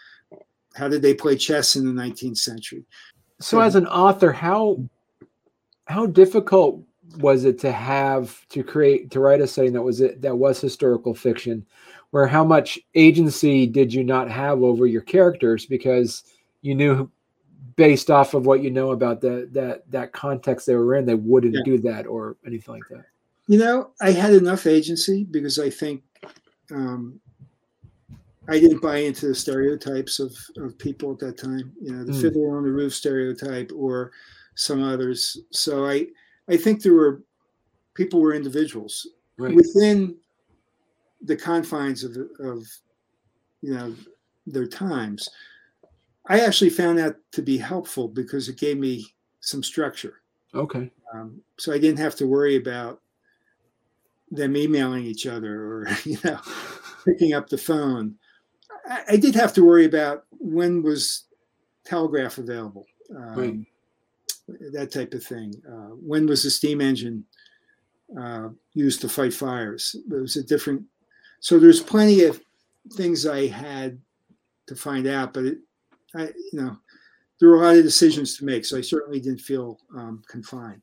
how 0.77 0.89
did 0.89 1.03
they 1.03 1.15
play 1.15 1.37
chess 1.37 1.77
in 1.77 1.85
the 1.85 2.03
19th 2.03 2.39
century. 2.39 2.85
So, 3.41 3.59
so 3.59 3.61
as 3.61 3.75
an 3.75 3.87
author, 3.87 4.33
how 4.33 4.79
how 5.87 6.07
difficult 6.07 6.83
was 7.19 7.45
it 7.45 7.59
to 7.61 7.73
have 7.73 8.47
to 8.49 8.63
create 8.63 9.11
to 9.11 9.21
write 9.21 9.41
a 9.41 9.47
setting 9.47 9.73
that 9.73 9.83
was 9.83 10.01
it 10.01 10.21
that 10.21 10.37
was 10.37 10.61
historical 10.61 11.15
fiction 11.15 11.65
where 12.11 12.27
how 12.27 12.45
much 12.45 12.79
agency 12.95 13.67
did 13.67 13.93
you 13.93 14.05
not 14.05 14.31
have 14.31 14.63
over 14.63 14.87
your 14.87 15.01
characters 15.01 15.65
because 15.67 16.25
you 16.63 16.75
knew 16.75 17.11
based 17.77 18.11
off 18.11 18.35
of 18.35 18.47
what 18.47 18.63
you 18.63 18.71
know 18.71 18.91
about 18.91 19.21
the, 19.21 19.49
that 19.53 19.89
that 19.91 20.13
context 20.13 20.67
they 20.67 20.75
were 20.75 20.97
in 20.97 21.07
they 21.07 21.15
wouldn't 21.15 21.55
yeah. 21.55 21.63
do 21.65 21.79
that 21.79 22.07
or 22.07 22.37
anything 22.47 22.75
like 22.75 22.89
that 22.91 23.05
you 23.47 23.59
know 23.59 23.91
i 24.01 24.11
had 24.11 24.33
enough 24.35 24.67
agency 24.67 25.25
because 25.25 25.59
i 25.59 25.71
think 25.71 26.03
um, 26.73 27.21
i 28.49 28.59
didn't 28.59 28.83
buy 28.83 28.99
into 28.99 29.29
the 29.29 29.35
stereotypes 29.35 30.19
of, 30.19 30.33
of 30.57 30.77
people 30.79 31.13
at 31.13 31.19
that 31.19 31.39
time 31.39 31.73
you 31.81 31.93
know 31.93 32.05
the 32.05 32.13
mm. 32.13 32.21
fiddler 32.21 32.57
on 32.57 32.65
the 32.65 32.71
roof 32.71 32.95
stereotype 32.95 33.71
or 33.75 34.11
some 34.57 34.83
others. 34.83 35.39
So 35.51 35.87
i 35.87 36.07
i 36.49 36.57
think 36.57 36.83
there 36.83 36.95
were 36.95 37.23
people 37.95 38.21
were 38.21 38.35
individuals 38.35 39.07
right. 39.39 39.55
within 39.55 40.17
the 41.23 41.37
confines 41.37 42.05
of, 42.05 42.17
of 42.41 42.67
you 43.63 43.75
know 43.75 43.95
their 44.47 44.67
times. 44.67 45.29
I 46.29 46.41
actually 46.41 46.71
found 46.71 46.99
that 46.99 47.17
to 47.33 47.43
be 47.43 47.57
helpful 47.57 48.09
because 48.09 48.49
it 48.49 48.59
gave 48.59 48.79
me 48.79 49.07
some 49.41 49.63
structure. 49.63 50.23
Okay. 50.55 50.91
Um, 51.15 51.41
so 51.57 51.73
i 51.73 51.79
didn't 51.79 52.01
have 52.01 52.17
to 52.17 52.27
worry 52.27 52.57
about 52.57 53.01
them 54.31 54.57
emailing 54.57 55.05
each 55.05 55.27
other 55.27 55.55
or 55.63 55.89
you 56.05 56.19
know 56.25 56.41
picking 57.05 57.33
up 57.33 57.49
the 57.49 57.59
phone. 57.59 58.17
I, 58.89 59.03
I, 59.11 59.17
did 59.17 59.35
have 59.37 59.53
to 59.55 59.65
worry 59.65 59.85
about 59.85 60.25
when 60.31 60.83
was 60.83 61.25
telegraph 61.85 62.39
available. 62.39 62.87
Um, 63.15 63.35
right. 63.35 63.57
That 64.73 64.93
type 64.93 65.13
of 65.15 65.23
thing 65.23 65.53
uh, 65.69 65.95
when 65.95 66.27
was 66.27 66.43
the 66.43 66.51
steam 66.51 66.81
engine 66.81 67.25
uh, 68.21 68.49
used 68.75 69.01
to 69.01 69.09
fight 69.09 69.35
fires 69.35 69.97
it 70.11 70.21
was 70.21 70.37
a 70.37 70.43
different 70.43 70.83
so 71.41 71.59
there's 71.59 71.81
plenty 71.81 72.25
of 72.25 72.41
things 72.93 73.27
I 73.27 73.47
had 73.47 74.01
to 74.67 74.77
find 74.77 75.07
out, 75.07 75.33
but 75.33 75.45
it, 75.45 75.59
I, 76.15 76.23
you 76.53 76.61
know, 76.61 76.77
there 77.39 77.49
were 77.49 77.63
a 77.63 77.67
lot 77.67 77.77
of 77.77 77.83
decisions 77.83 78.37
to 78.39 78.45
make. 78.45 78.65
So 78.65 78.79
I 78.79 78.81
certainly 78.81 79.21
didn't 79.21 79.41
feel 79.41 79.79
um, 79.97 80.23
confined. 80.29 80.83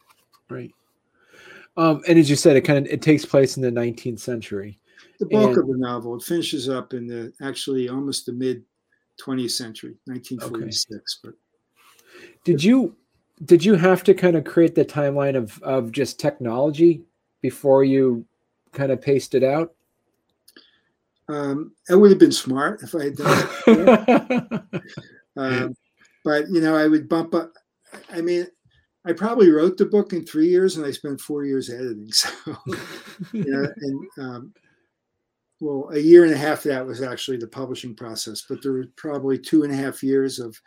Right. 0.50 0.72
Um, 1.76 2.04
and 2.08 2.20
as 2.20 2.30
you 2.30 2.36
said, 2.36 2.56
it 2.56 2.62
kind 2.62 2.86
of 2.86 2.92
it 2.92 3.02
takes 3.02 3.26
place 3.26 3.58
in 3.58 3.64
the 3.64 3.72
19th 3.72 4.20
century. 4.20 4.80
The 5.20 5.26
bulk 5.26 5.50
and, 5.50 5.58
of 5.58 5.68
the 5.68 5.78
novel 5.78 6.16
it 6.16 6.24
finishes 6.24 6.70
up 6.70 6.94
in 6.94 7.08
the 7.08 7.34
actually 7.42 7.90
almost 7.90 8.26
the 8.26 8.34
mid 8.34 8.64
20th 9.22 9.52
century, 9.52 9.96
1946. 10.06 10.94
Okay. 10.96 11.04
But 11.24 12.44
did 12.44 12.64
you 12.64 12.96
did 13.46 13.64
you 13.64 13.76
have 13.76 14.04
to 14.04 14.14
kind 14.14 14.36
of 14.36 14.44
create 14.44 14.76
the 14.76 14.86
timeline 14.86 15.36
of 15.36 15.62
of 15.64 15.92
just 15.92 16.20
technology 16.20 17.04
before 17.42 17.84
you 17.84 18.26
kind 18.72 18.92
of 18.92 19.02
paste 19.02 19.36
it 19.36 19.44
out? 19.44 19.74
Um, 21.30 21.74
it 21.90 21.96
would 21.96 22.12
have 22.12 22.20
been 22.20 22.32
smart 22.32 22.82
if 22.84 22.94
I 22.96 23.06
had 23.06 23.16
done 23.16 23.48
it. 23.68 24.84
um, 25.38 25.76
but 26.24 26.50
you 26.50 26.62
know, 26.62 26.76
I 26.76 26.88
would 26.88 27.08
bump 27.10 27.34
up. 27.34 27.54
I 28.12 28.22
mean, 28.22 28.48
I 29.06 29.14
probably 29.14 29.50
wrote 29.52 29.78
the 29.78 29.86
book 29.86 30.14
in 30.14 30.26
three 30.26 30.48
years, 30.48 30.78
and 30.78 30.86
I 30.86 30.92
spent 30.92 31.22
four 31.22 31.46
years 31.46 31.70
editing. 31.70 32.12
So, 32.14 32.56
you 33.32 33.46
know, 33.46 33.68
and 33.78 34.08
um, 34.18 34.54
well, 35.60 35.90
a 35.94 36.00
year 36.00 36.26
and 36.26 36.34
a 36.34 36.38
half 36.38 36.66
of 36.66 36.72
that 36.72 36.86
was 36.86 37.02
actually 37.02 37.38
the 37.38 37.48
publishing 37.48 37.96
process, 37.96 38.44
but 38.48 38.62
there 38.62 38.74
were 38.74 38.88
probably 38.96 39.38
two 39.38 39.64
and 39.64 39.72
a 39.72 39.76
half 39.76 40.04
years 40.04 40.40
of 40.40 40.60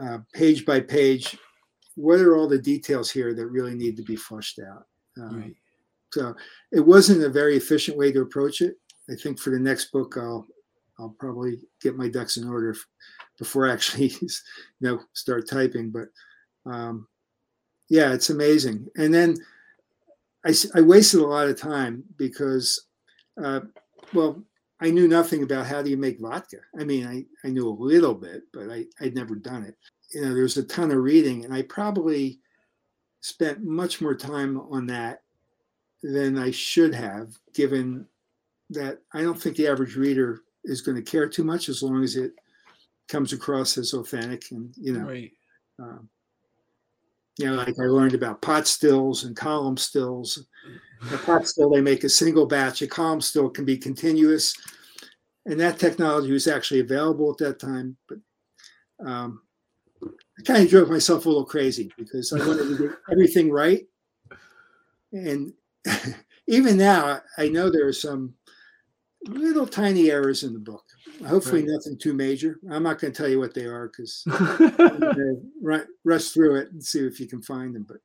uh, 0.00 0.18
page 0.32 0.64
by 0.64 0.80
page. 0.80 1.36
What 1.96 2.20
are 2.20 2.36
all 2.36 2.48
the 2.48 2.58
details 2.58 3.10
here 3.10 3.34
that 3.34 3.46
really 3.46 3.74
need 3.74 3.96
to 3.96 4.02
be 4.02 4.16
flushed 4.16 4.58
out? 4.58 4.86
Um, 5.20 5.40
right. 5.40 5.54
So 6.12 6.34
it 6.72 6.80
wasn't 6.80 7.24
a 7.24 7.28
very 7.28 7.56
efficient 7.56 7.96
way 7.96 8.12
to 8.12 8.22
approach 8.22 8.60
it. 8.60 8.76
I 9.10 9.14
think 9.14 9.38
for 9.38 9.50
the 9.50 9.58
next 9.58 9.92
book, 9.92 10.16
I'll 10.16 10.46
I'll 10.98 11.14
probably 11.18 11.58
get 11.82 11.96
my 11.96 12.08
ducks 12.08 12.36
in 12.36 12.48
order 12.48 12.76
before 13.38 13.68
I 13.68 13.72
actually 13.72 14.06
you 14.20 14.28
know 14.80 15.00
start 15.12 15.48
typing. 15.48 15.90
But 15.90 16.08
um, 16.66 17.08
yeah, 17.88 18.12
it's 18.12 18.30
amazing. 18.30 18.88
And 18.96 19.12
then 19.12 19.36
I, 20.44 20.54
I 20.74 20.80
wasted 20.80 21.20
a 21.20 21.26
lot 21.26 21.48
of 21.48 21.58
time 21.58 22.04
because, 22.16 22.86
uh, 23.42 23.60
well, 24.12 24.42
I 24.84 24.90
knew 24.90 25.08
nothing 25.08 25.42
about 25.42 25.66
how 25.66 25.80
do 25.80 25.88
you 25.88 25.96
make 25.96 26.20
vodka. 26.20 26.58
I 26.78 26.84
mean, 26.84 27.06
I, 27.06 27.24
I 27.46 27.50
knew 27.50 27.68
a 27.68 27.70
little 27.70 28.14
bit, 28.14 28.42
but 28.52 28.70
I, 28.70 28.84
I'd 29.00 29.14
never 29.14 29.34
done 29.34 29.64
it. 29.64 29.76
You 30.12 30.20
know, 30.20 30.34
there's 30.34 30.58
a 30.58 30.62
ton 30.62 30.90
of 30.90 30.98
reading, 30.98 31.44
and 31.44 31.54
I 31.54 31.62
probably 31.62 32.38
spent 33.22 33.64
much 33.64 34.02
more 34.02 34.14
time 34.14 34.60
on 34.70 34.86
that 34.88 35.22
than 36.02 36.36
I 36.36 36.50
should 36.50 36.94
have, 36.94 37.32
given 37.54 38.06
that 38.68 38.98
I 39.14 39.22
don't 39.22 39.40
think 39.40 39.56
the 39.56 39.68
average 39.68 39.96
reader 39.96 40.42
is 40.64 40.82
going 40.82 40.96
to 40.96 41.10
care 41.10 41.28
too 41.28 41.44
much 41.44 41.70
as 41.70 41.82
long 41.82 42.04
as 42.04 42.16
it 42.16 42.32
comes 43.08 43.32
across 43.32 43.78
as 43.78 43.92
authentic 43.94 44.50
and 44.50 44.74
you 44.76 44.92
know 44.92 45.06
right. 45.06 45.32
um, 45.78 46.08
you 47.38 47.46
know 47.46 47.54
like 47.54 47.78
i 47.80 47.84
learned 47.84 48.14
about 48.14 48.42
pot 48.42 48.66
stills 48.66 49.24
and 49.24 49.36
column 49.36 49.76
stills. 49.76 50.46
A 51.12 51.18
pot 51.18 51.46
still 51.46 51.70
they 51.70 51.82
make 51.82 52.04
a 52.04 52.08
single 52.08 52.46
batch. 52.46 52.80
A 52.80 52.86
column 52.86 53.20
still 53.20 53.50
can 53.50 53.66
be 53.66 53.76
continuous. 53.76 54.54
And 55.44 55.60
that 55.60 55.78
technology 55.78 56.32
was 56.32 56.46
actually 56.46 56.80
available 56.80 57.30
at 57.30 57.38
that 57.38 57.58
time 57.58 57.96
but 58.08 58.18
um, 59.06 59.42
i 60.02 60.42
kind 60.44 60.62
of 60.62 60.70
drove 60.70 60.88
myself 60.88 61.26
a 61.26 61.28
little 61.28 61.44
crazy 61.44 61.90
because 61.98 62.32
i 62.32 62.38
wanted 62.38 62.68
to 62.68 62.88
get 62.88 62.98
everything 63.12 63.50
right. 63.50 63.86
And 65.12 65.52
even 66.46 66.76
now 66.76 67.20
i 67.38 67.48
know 67.48 67.70
there 67.70 67.86
are 67.86 67.92
some 67.92 68.34
little 69.26 69.66
tiny 69.66 70.10
errors 70.10 70.42
in 70.42 70.52
the 70.52 70.58
book. 70.58 70.84
Hopefully, 71.26 71.62
right. 71.62 71.70
nothing 71.70 71.96
too 71.96 72.12
major. 72.12 72.58
I'm 72.70 72.82
not 72.82 72.98
going 72.98 73.12
to 73.12 73.16
tell 73.16 73.28
you 73.28 73.38
what 73.38 73.54
they 73.54 73.64
are 73.64 73.88
because 73.88 74.26
rush 76.04 76.28
through 76.28 76.56
it 76.56 76.72
and 76.72 76.84
see 76.84 77.00
if 77.00 77.20
you 77.20 77.26
can 77.26 77.42
find 77.42 77.74
them. 77.74 77.86
But 77.88 77.98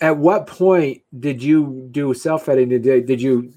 at 0.00 0.16
what 0.16 0.46
point 0.46 1.02
did 1.18 1.42
you 1.42 1.88
do 1.90 2.14
self 2.14 2.48
editing? 2.48 2.80
Did 2.82 3.06
did 3.06 3.20
you 3.20 3.52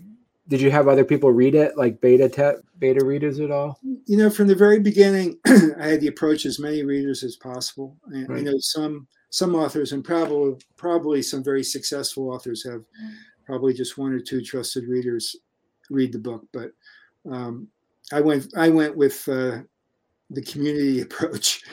did 0.48 0.62
you 0.62 0.72
have 0.72 0.88
other 0.88 1.06
people 1.06 1.32
read 1.32 1.56
it, 1.56 1.78
like 1.78 2.02
beta 2.02 2.28
te- 2.30 2.62
beta 2.78 3.04
readers 3.04 3.40
at 3.40 3.52
all? 3.52 3.80
You 4.06 4.18
know, 4.18 4.30
from 4.30 4.48
the 4.48 4.56
very 4.56 4.80
beginning, 4.80 5.40
I 5.46 5.88
had 5.88 6.02
to 6.02 6.08
approach 6.08 6.46
as 6.46 6.60
many 6.60 6.84
readers 6.84 7.24
as 7.24 7.36
possible. 7.36 7.96
And 8.08 8.30
right. 8.30 8.40
I 8.40 8.42
know 8.42 8.58
some 8.60 9.08
some 9.30 9.56
authors, 9.56 9.94
and 9.94 10.04
probably 10.04 10.60
probably 10.75 11.22
some 11.22 11.44
very 11.44 11.63
successful 11.63 12.30
authors 12.30 12.63
have 12.66 12.84
probably 13.46 13.74
just 13.74 13.98
one 13.98 14.13
or 14.13 14.20
two 14.20 14.42
trusted 14.42 14.88
readers 14.88 15.36
read 15.90 16.12
the 16.13 16.20
book, 16.20 16.46
but 16.54 16.72
um, 17.30 17.68
I 18.12 18.22
went 18.22 18.53
I 18.55 18.69
went 18.69 18.95
with 18.95 19.27
uh, 19.27 19.60
the 20.29 20.41
community 20.41 21.01
approach. 21.07 21.63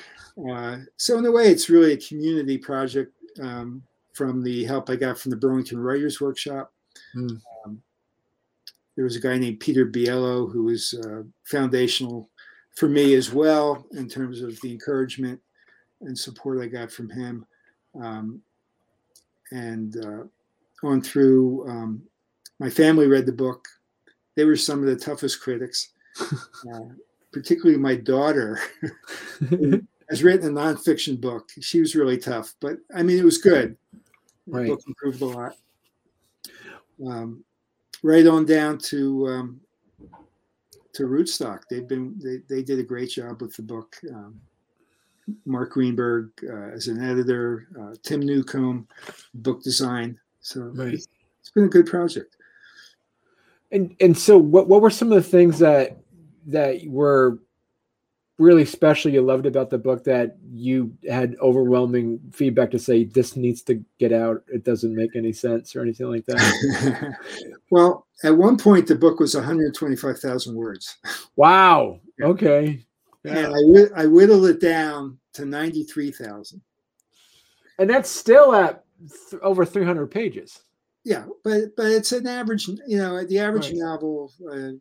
Uh, 0.50 0.78
so 0.96 1.18
in 1.18 1.26
a 1.26 1.32
way, 1.32 1.48
it's 1.48 1.68
really 1.68 1.92
a 1.92 1.96
community 1.96 2.56
project 2.56 3.12
um, 3.42 3.82
from 4.12 4.42
the 4.42 4.64
help 4.64 4.88
I 4.88 4.96
got 4.96 5.18
from 5.18 5.30
the 5.30 5.36
Burlington 5.36 5.78
Writers 5.78 6.20
Workshop. 6.20 6.72
Mm. 7.14 7.40
Um, 7.64 7.82
there 8.96 9.04
was 9.04 9.16
a 9.16 9.20
guy 9.20 9.38
named 9.38 9.60
Peter 9.60 9.86
Biello 9.86 10.50
who 10.50 10.64
was 10.64 10.94
uh, 10.94 11.22
foundational 11.44 12.28
for 12.76 12.88
me 12.88 13.14
as 13.14 13.32
well 13.32 13.84
in 13.92 14.08
terms 14.08 14.40
of 14.40 14.60
the 14.60 14.70
encouragement 14.70 15.40
and 16.02 16.18
support 16.18 16.62
I 16.62 16.66
got 16.66 16.90
from 16.90 17.10
him. 17.10 17.44
Um, 18.00 18.40
and 19.50 19.96
uh, 20.04 20.86
on 20.86 21.02
through, 21.02 21.68
um, 21.68 22.02
my 22.58 22.70
family 22.70 23.06
read 23.06 23.26
the 23.26 23.32
book 23.32 23.66
they 24.40 24.44
were 24.44 24.56
some 24.56 24.80
of 24.80 24.86
the 24.86 24.96
toughest 24.96 25.40
critics, 25.40 25.90
uh, 26.20 26.80
particularly 27.32 27.78
my 27.78 27.96
daughter. 27.96 28.58
has 30.10 30.24
written 30.24 30.48
a 30.48 30.60
nonfiction 30.60 31.20
book. 31.20 31.50
She 31.60 31.80
was 31.80 31.94
really 31.94 32.18
tough, 32.18 32.54
but 32.60 32.78
I 32.94 33.02
mean, 33.04 33.16
it 33.18 33.24
was 33.24 33.38
good. 33.38 33.76
Right. 34.46 34.64
The 34.64 34.68
book 34.70 34.82
improved 34.86 35.22
a 35.22 35.24
lot. 35.24 35.56
Um, 37.06 37.44
right 38.02 38.26
on 38.26 38.44
down 38.44 38.78
to 38.78 39.28
um, 39.28 39.60
to 40.94 41.04
Rootstock. 41.04 41.62
They've 41.70 41.86
been 41.86 42.18
they, 42.18 42.38
they 42.48 42.62
did 42.62 42.80
a 42.80 42.82
great 42.82 43.10
job 43.10 43.40
with 43.40 43.54
the 43.54 43.62
book. 43.62 43.96
Um, 44.12 44.40
Mark 45.46 45.72
Greenberg 45.72 46.32
uh, 46.42 46.74
as 46.74 46.88
an 46.88 47.02
editor, 47.02 47.68
uh, 47.80 47.94
Tim 48.02 48.20
Newcomb, 48.20 48.88
book 49.34 49.62
design. 49.62 50.18
So 50.40 50.62
right. 50.74 50.94
it's, 50.94 51.06
it's 51.40 51.50
been 51.50 51.64
a 51.64 51.68
good 51.68 51.86
project. 51.86 52.36
And 53.70 53.94
and 54.00 54.18
so 54.18 54.36
what 54.36 54.66
what 54.66 54.82
were 54.82 54.90
some 54.90 55.12
of 55.12 55.22
the 55.22 55.30
things 55.30 55.60
that 55.60 55.99
that 56.46 56.80
were 56.86 57.38
really 58.38 58.64
special 58.64 59.10
you 59.10 59.20
loved 59.20 59.44
about 59.44 59.68
the 59.68 59.76
book 59.76 60.02
that 60.04 60.38
you 60.50 60.96
had 61.08 61.36
overwhelming 61.42 62.18
feedback 62.32 62.70
to 62.70 62.78
say 62.78 63.04
this 63.04 63.36
needs 63.36 63.60
to 63.62 63.84
get 63.98 64.12
out. 64.12 64.42
It 64.48 64.64
doesn't 64.64 64.94
make 64.94 65.14
any 65.14 65.32
sense 65.32 65.76
or 65.76 65.82
anything 65.82 66.06
like 66.06 66.26
that? 66.26 67.16
Well 67.70 68.06
at 68.24 68.36
one 68.36 68.56
point 68.56 68.88
the 68.88 68.96
book 68.96 69.20
was 69.20 69.34
125000 69.34 70.54
words. 70.56 70.96
Wow. 71.36 72.00
Okay. 72.20 72.84
Yeah. 73.22 73.46
and 73.46 73.92
I, 73.96 74.02
I 74.02 74.06
whittled 74.06 74.46
it 74.46 74.60
down 74.60 75.18
to 75.34 75.44
93000 75.44 76.60
and 77.78 77.88
that's 77.88 78.10
still 78.10 78.54
at 78.54 78.84
th- 79.30 79.40
over 79.42 79.64
300 79.64 80.06
pages. 80.08 80.62
Yeah, 81.04 81.24
but 81.44 81.74
but 81.76 81.86
it's 81.86 82.12
an 82.12 82.26
average. 82.26 82.68
You 82.68 82.98
know, 82.98 83.24
the 83.24 83.38
average 83.38 83.68
right. 83.68 83.76
novel 83.76 84.30
uh, 84.52 84.72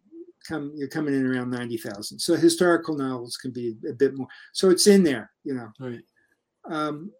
come 0.48 0.72
you're 0.75 0.88
coming 0.88 1.13
in 1.13 1.25
around 1.25 1.50
ninety 1.50 1.77
thousand. 1.77 2.19
So 2.19 2.36
historical 2.36 2.96
novels 2.96 3.38
can 3.38 3.51
be 3.51 3.75
a 3.89 3.93
bit 3.93 4.15
more. 4.15 4.27
So 4.53 4.69
it's 4.69 4.88
in 4.88 5.03
there. 5.03 5.31
You 5.43 5.55
know. 5.55 5.72
Right. 5.79 6.01
Um, 6.65 7.12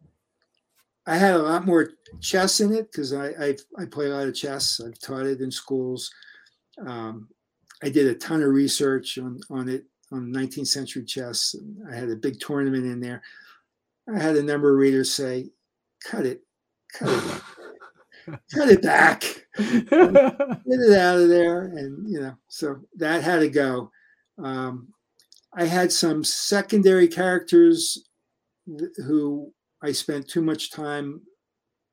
I 1.06 1.18
had 1.18 1.34
a 1.34 1.40
lot 1.40 1.66
more 1.66 1.90
chess 2.22 2.60
in 2.60 2.72
it 2.72 2.92
because 2.92 3.14
I, 3.14 3.30
I, 3.30 3.58
I 3.80 3.86
play 3.86 4.06
a 4.06 4.16
lot 4.16 4.28
of 4.28 4.36
chess. 4.36 4.80
I've 4.86 5.00
taught 5.00 5.26
it 5.26 5.42
in 5.42 5.50
schools. 5.50 6.12
Um, 6.86 7.30
I 7.82 7.90
did 7.90 8.06
a 8.06 8.14
ton 8.14 8.44
of 8.44 8.50
research 8.50 9.18
on 9.18 9.40
on 9.50 9.70
it 9.70 9.86
on 10.12 10.34
19th 10.34 10.68
century 10.68 11.04
chess. 11.04 11.56
I 11.92 11.96
had 11.96 12.10
a 12.10 12.16
big 12.16 12.40
tournament 12.40 12.86
in 12.86 13.00
there. 13.00 13.22
I 14.14 14.20
had 14.20 14.36
a 14.36 14.44
number 14.44 14.72
of 14.72 14.78
readers 14.78 15.12
say, 15.14 15.50
"Cut 16.04 16.26
it, 16.26 16.42
cut 16.94 17.10
it." 17.10 17.42
Cut 18.54 18.70
it 18.70 18.82
back, 18.82 19.22
get 19.58 19.88
it 19.92 21.00
out 21.00 21.20
of 21.20 21.30
there, 21.30 21.64
and 21.64 22.10
you 22.10 22.22
know, 22.22 22.36
so 22.48 22.80
that 22.96 23.24
had 23.24 23.40
to 23.40 23.50
go. 23.50 23.92
Um, 24.44 24.90
I 25.54 25.66
had 25.66 25.92
some 25.92 26.24
secondary 26.24 27.08
characters 27.08 27.98
who 28.98 29.52
I 29.82 29.92
spent 29.92 30.28
too 30.28 30.42
much 30.42 30.72
time 30.72 31.22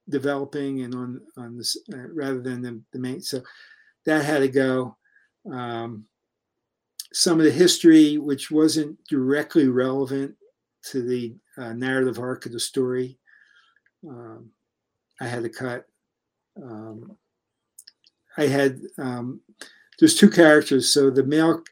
developing 0.08 0.82
and 0.82 0.94
on 0.94 1.20
on 1.36 1.56
this 1.56 1.76
uh, 1.92 2.08
rather 2.12 2.40
than 2.40 2.62
the, 2.62 2.80
the 2.92 2.98
main. 2.98 3.20
So 3.20 3.42
that 4.04 4.24
had 4.24 4.40
to 4.40 4.48
go. 4.48 4.96
Um, 5.50 6.06
some 7.12 7.38
of 7.38 7.46
the 7.46 7.52
history, 7.52 8.18
which 8.18 8.50
wasn't 8.50 8.98
directly 9.08 9.68
relevant 9.68 10.34
to 10.90 11.02
the 11.02 11.36
uh, 11.56 11.72
narrative 11.72 12.18
arc 12.18 12.46
of 12.46 12.52
the 12.52 12.60
story, 12.60 13.18
um, 14.08 14.50
I 15.20 15.26
had 15.26 15.42
to 15.42 15.48
cut. 15.48 15.86
Um, 16.62 17.16
I 18.38 18.46
had 18.46 18.80
um, 18.98 19.40
there's 19.98 20.14
two 20.14 20.30
characters. 20.30 20.88
So 20.92 21.10
the 21.10 21.24
male, 21.24 21.62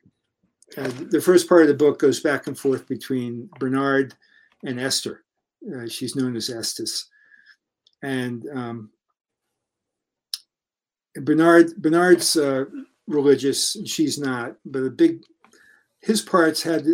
uh, 0.76 0.91
the 1.11 1.21
first 1.21 1.49
part 1.49 1.62
of 1.62 1.69
the 1.69 1.75
book 1.75 1.99
goes 1.99 2.21
back 2.21 2.47
and 2.47 2.59
forth 2.59 2.88
between 2.88 3.49
Bernard 3.59 4.14
and 4.64 4.81
Esther. 4.81 5.25
Uh, 5.75 5.88
she's 5.88 6.17
known 6.17 6.37
as 6.37 6.50
Estes, 6.50 7.09
and 8.03 8.47
um, 8.55 8.91
Bernard 11.14 11.75
Bernard's 11.76 12.37
uh, 12.37 12.64
religious, 13.07 13.76
she's 13.87 14.19
not. 14.19 14.57
But 14.64 14.85
a 14.85 14.91
big 14.91 15.23
his 16.00 16.21
parts 16.21 16.62
had 16.62 16.87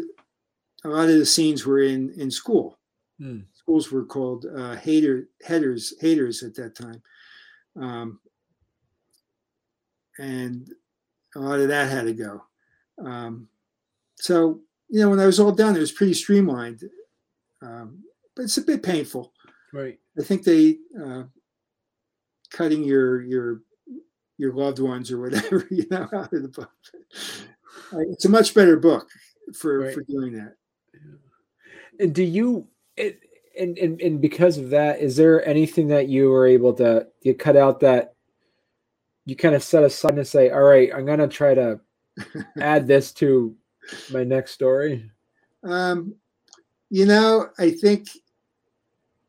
a 0.85 0.89
lot 0.89 1.09
of 1.09 1.19
the 1.19 1.27
scenes 1.27 1.67
were 1.67 1.81
in 1.81 2.11
in 2.17 2.31
school. 2.31 2.79
Mm. 3.21 3.45
Schools 3.53 3.91
were 3.91 4.05
called 4.05 4.47
uh, 4.47 4.77
hater 4.77 5.29
headers 5.43 5.95
haters 6.01 6.43
at 6.43 6.55
that 6.57 6.75
time, 6.75 7.03
um, 7.77 8.21
and 10.19 10.69
a 11.37 11.39
lot 11.41 11.61
of 11.61 11.69
that 11.69 11.91
had 11.91 12.05
to 12.05 12.13
go. 12.13 12.43
Um, 13.05 13.49
so 14.17 14.61
you 14.89 15.01
know, 15.01 15.11
when 15.11 15.21
I 15.21 15.27
was 15.27 15.39
all 15.39 15.53
done, 15.53 15.77
it 15.77 15.81
was 15.81 15.93
pretty 15.93 16.15
streamlined, 16.15 16.83
um, 17.63 18.03
but 18.35 18.43
it's 18.43 18.59
a 18.59 18.63
bit 18.63 18.83
painful. 18.83 19.33
Right. 19.73 19.99
I 20.19 20.23
think 20.25 20.43
they 20.43 20.79
uh, 21.01 21.25
cutting 22.51 22.83
your 22.83 23.23
your 23.23 23.63
your 24.37 24.53
loved 24.53 24.81
ones 24.81 25.13
or 25.13 25.21
whatever 25.21 25.67
you 25.71 25.87
know 25.91 26.09
out 26.13 26.33
of 26.33 26.43
the 26.43 26.49
book. 26.49 26.71
It's 27.93 28.25
a 28.25 28.29
much 28.29 28.55
better 28.55 28.77
book 28.77 29.09
for 29.55 29.81
Right. 29.81 29.95
for 29.95 30.03
doing 30.03 30.33
that. 30.35 30.57
And 31.99 32.15
do 32.15 32.23
you 32.23 32.67
it, 32.97 33.21
and, 33.59 33.77
and 33.79 34.01
and 34.01 34.21
because 34.21 34.59
of 34.59 34.71
that, 34.71 35.01
is 35.01 35.17
there 35.17 35.47
anything 35.47 35.89
that 35.89 36.09
you 36.09 36.31
were 36.31 36.47
able 36.47 36.73
to 36.75 37.07
you 37.23 37.35
cut 37.35 37.57
out 37.57 37.81
that 37.81 38.15
you 39.27 39.37
kind 39.37 39.55
of 39.55 39.63
set 39.63 39.85
aside 39.85 40.17
and 40.17 40.27
say, 40.27 40.51
all 40.51 40.63
right, 40.63 40.91
I'm 40.95 41.05
gonna 41.07 41.29
try 41.29 41.55
to 41.55 41.81
add 42.61 42.87
this 42.87 43.13
to 43.15 43.55
my 44.11 44.25
next 44.25 44.53
story? 44.53 45.11
Um, 45.63 46.15
you 46.91 47.07
know, 47.07 47.49
I 47.59 47.71
think 47.71 48.09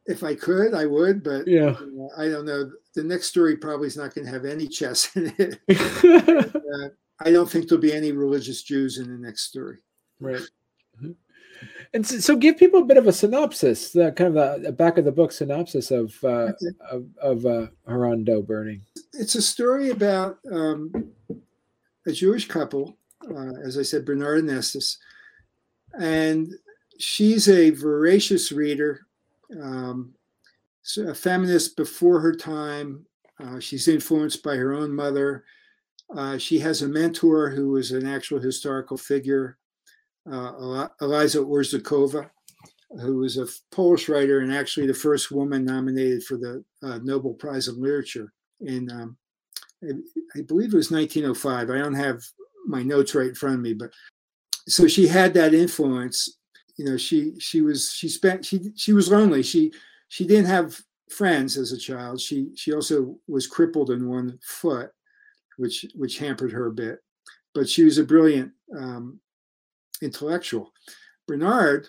if 0.08 0.24
I 0.24 0.34
could, 0.36 0.74
I 0.74 0.86
would, 0.86 1.24
but 1.24 1.48
Yeah. 1.48 1.80
you 1.80 1.92
know, 1.94 2.12
I 2.18 2.28
don't 2.28 2.46
know. 2.46 2.72
The 2.96 3.04
next 3.04 3.28
story 3.28 3.56
probably 3.56 3.88
is 3.88 3.98
not 3.98 4.14
going 4.16 4.26
to 4.26 4.32
have 4.32 4.46
any 4.46 4.68
chess 4.68 5.16
in 5.16 5.34
it. 5.38 5.60
Uh, 6.74 6.88
I 7.24 7.32
don't 7.32 7.50
think 7.52 7.68
there'll 7.68 7.82
be 7.82 7.94
any 7.94 8.14
religious 8.14 8.64
Jews 8.64 8.98
in 8.98 9.08
the 9.12 9.18
next 9.18 9.42
story. 9.44 9.80
right. 10.22 10.42
And 11.94 12.08
so, 12.08 12.20
so 12.20 12.36
give 12.38 12.58
people 12.58 12.82
a 12.82 12.86
bit 12.86 12.98
of 12.98 13.08
a 13.08 13.12
synopsis, 13.14 13.92
the 13.92 14.12
kind 14.14 14.36
of 14.36 14.64
a, 14.64 14.68
a 14.70 14.72
back 14.72 14.98
of 14.98 15.06
the 15.06 15.12
book 15.12 15.32
synopsis 15.32 15.92
of 15.92 16.16
uh, 16.24 16.28
Okay. 16.54 16.66
of, 16.90 17.06
of 17.22 17.46
uh, 17.46 17.68
Horodno 17.88 18.46
burning. 18.46 18.82
It's 19.14 19.36
a 19.36 19.42
story 19.42 19.90
about 19.90 20.38
um, 20.50 21.12
a 22.08 22.12
Jewish 22.12 22.48
couple, 22.48 22.98
uh, 23.30 23.54
as 23.66 23.78
I 23.78 23.82
said, 23.82 24.06
Bernard 24.06 24.40
and 24.40 24.50
Estes, 24.50 24.98
and 26.00 26.54
she's 26.98 27.50
a 27.50 27.72
voracious 27.72 28.52
reader, 28.54 29.02
um, 29.62 30.14
a 30.98 31.14
feminist 31.14 31.76
before 31.76 32.22
her 32.22 32.34
time. 32.34 33.06
Uh, 33.38 33.60
she's 33.60 33.88
influenced 33.88 34.44
by 34.44 34.56
her 34.56 34.72
own 34.72 34.94
mother. 34.94 35.44
Uh, 36.16 36.38
she 36.38 36.60
has 36.60 36.82
a 36.82 36.88
mentor 36.88 37.50
who 37.50 37.76
is 37.76 37.92
an 37.92 38.06
actual 38.08 38.40
historical 38.40 38.98
figure, 38.98 39.58
uh, 40.30 40.88
Eliza 41.02 41.40
Orzeszkowa, 41.40 42.30
who 43.02 43.18
was 43.18 43.38
a 43.38 43.48
Polish 43.72 44.10
writer 44.10 44.40
and 44.40 44.54
actually 44.54 44.88
the 44.88 44.94
first 44.94 45.32
woman 45.32 45.64
nominated 45.64 46.24
for 46.24 46.38
the 46.38 46.64
uh, 46.84 47.00
Nobel 47.04 47.34
Prize 47.34 47.68
in 47.68 47.82
Literature 47.82 48.32
in, 48.62 48.92
um, 48.92 49.18
I, 49.84 49.94
I 50.38 50.42
believe 50.42 50.74
it 50.74 50.78
was 50.78 50.92
1905. 50.92 51.70
I 51.70 51.78
don't 51.78 51.94
have 51.94 52.22
my 52.68 52.84
notes 52.84 53.16
right 53.16 53.30
in 53.30 53.36
front 53.36 53.56
of 53.56 53.62
me, 53.62 53.74
but 53.74 53.92
so 54.68 54.88
she 54.88 55.08
had 55.08 55.34
that 55.34 55.54
influence. 55.54 56.38
You 56.78 56.86
know, 56.86 56.98
she 56.98 57.34
she 57.40 57.62
was 57.62 57.92
she 57.94 58.08
spent 58.08 58.46
she 58.46 58.72
she 58.76 58.94
was 58.94 59.10
lonely. 59.10 59.44
She 59.44 59.72
she 60.08 60.26
didn't 60.26 60.46
have 60.46 60.80
friends 61.10 61.58
as 61.58 61.72
a 61.72 61.78
child. 61.78 62.22
She 62.22 62.50
she 62.56 62.74
also 62.74 63.18
was 63.28 63.48
crippled 63.48 63.90
in 63.90 64.08
one 64.08 64.40
foot, 64.44 64.92
which 65.58 65.86
which 65.96 66.20
hampered 66.20 66.52
her 66.52 66.68
a 66.68 66.72
bit. 66.72 67.00
But 67.54 67.68
she 67.68 67.84
was 67.84 67.98
a 67.98 68.04
brilliant 68.04 68.52
um, 68.78 69.20
intellectual. 70.02 70.74
Bernard 71.28 71.88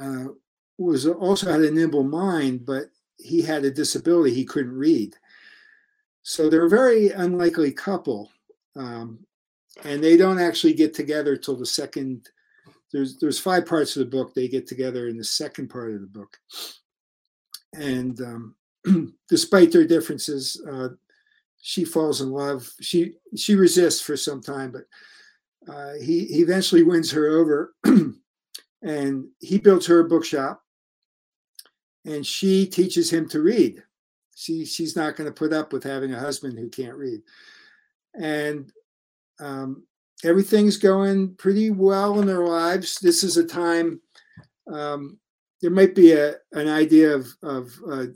uh, 0.00 0.26
was 0.78 1.06
also 1.06 1.50
had 1.50 1.62
a 1.62 1.70
nimble 1.70 2.04
mind, 2.04 2.66
but 2.66 2.86
he 3.18 3.42
had 3.42 3.64
a 3.64 3.70
disability; 3.70 4.34
he 4.34 4.44
couldn't 4.44 4.76
read. 4.76 5.14
So 6.22 6.50
they're 6.50 6.66
a 6.66 6.70
very 6.70 7.10
unlikely 7.10 7.72
couple, 7.72 8.30
um, 8.74 9.20
and 9.84 10.02
they 10.02 10.16
don't 10.16 10.40
actually 10.40 10.74
get 10.74 10.94
together 10.94 11.36
till 11.36 11.56
the 11.56 11.66
second. 11.66 12.28
There's 12.92 13.18
there's 13.18 13.38
five 13.38 13.66
parts 13.66 13.96
of 13.96 14.00
the 14.00 14.16
book. 14.16 14.34
They 14.34 14.48
get 14.48 14.66
together 14.66 15.08
in 15.08 15.16
the 15.16 15.24
second 15.24 15.68
part 15.68 15.94
of 15.94 16.00
the 16.00 16.06
book, 16.06 16.36
and 17.74 18.20
um, 18.20 18.54
despite 19.28 19.72
their 19.72 19.86
differences, 19.86 20.60
uh, 20.70 20.88
she 21.60 21.84
falls 21.84 22.20
in 22.20 22.30
love. 22.30 22.70
She 22.80 23.14
she 23.34 23.54
resists 23.54 24.00
for 24.00 24.16
some 24.16 24.42
time, 24.42 24.70
but 24.70 24.84
uh, 25.68 25.94
he 25.94 26.26
he 26.26 26.40
eventually 26.42 26.82
wins 26.82 27.10
her 27.10 27.28
over, 27.28 27.74
and 28.82 29.26
he 29.40 29.58
builds 29.58 29.86
her 29.86 30.00
a 30.00 30.08
bookshop, 30.08 30.62
and 32.04 32.24
she 32.24 32.66
teaches 32.66 33.10
him 33.10 33.28
to 33.28 33.40
read. 33.42 33.82
She 34.34 34.64
she's 34.64 34.94
not 34.96 35.16
going 35.16 35.28
to 35.28 35.34
put 35.34 35.52
up 35.52 35.72
with 35.72 35.82
having 35.82 36.12
a 36.12 36.20
husband 36.20 36.58
who 36.58 36.68
can't 36.68 36.96
read, 36.96 37.20
and 38.14 38.72
um, 39.40 39.84
everything's 40.24 40.76
going 40.76 41.34
pretty 41.34 41.70
well 41.70 42.20
in 42.20 42.26
their 42.26 42.46
lives. 42.46 42.98
This 43.00 43.24
is 43.24 43.36
a 43.36 43.44
time. 43.44 44.00
Um, 44.72 45.18
there 45.62 45.70
might 45.70 45.94
be 45.94 46.12
a 46.12 46.34
an 46.52 46.68
idea 46.68 47.12
of 47.12 47.28
of 47.42 47.72
uh, 47.90 48.06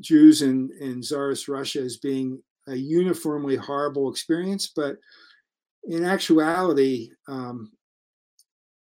Jews 0.00 0.42
in 0.42 0.70
in 0.80 1.00
Tsarist 1.00 1.48
Russia 1.48 1.80
as 1.80 1.96
being 1.98 2.42
a 2.66 2.74
uniformly 2.74 3.56
horrible 3.56 4.10
experience, 4.10 4.72
but 4.74 4.96
in 5.84 6.04
actuality, 6.04 7.10
um, 7.28 7.70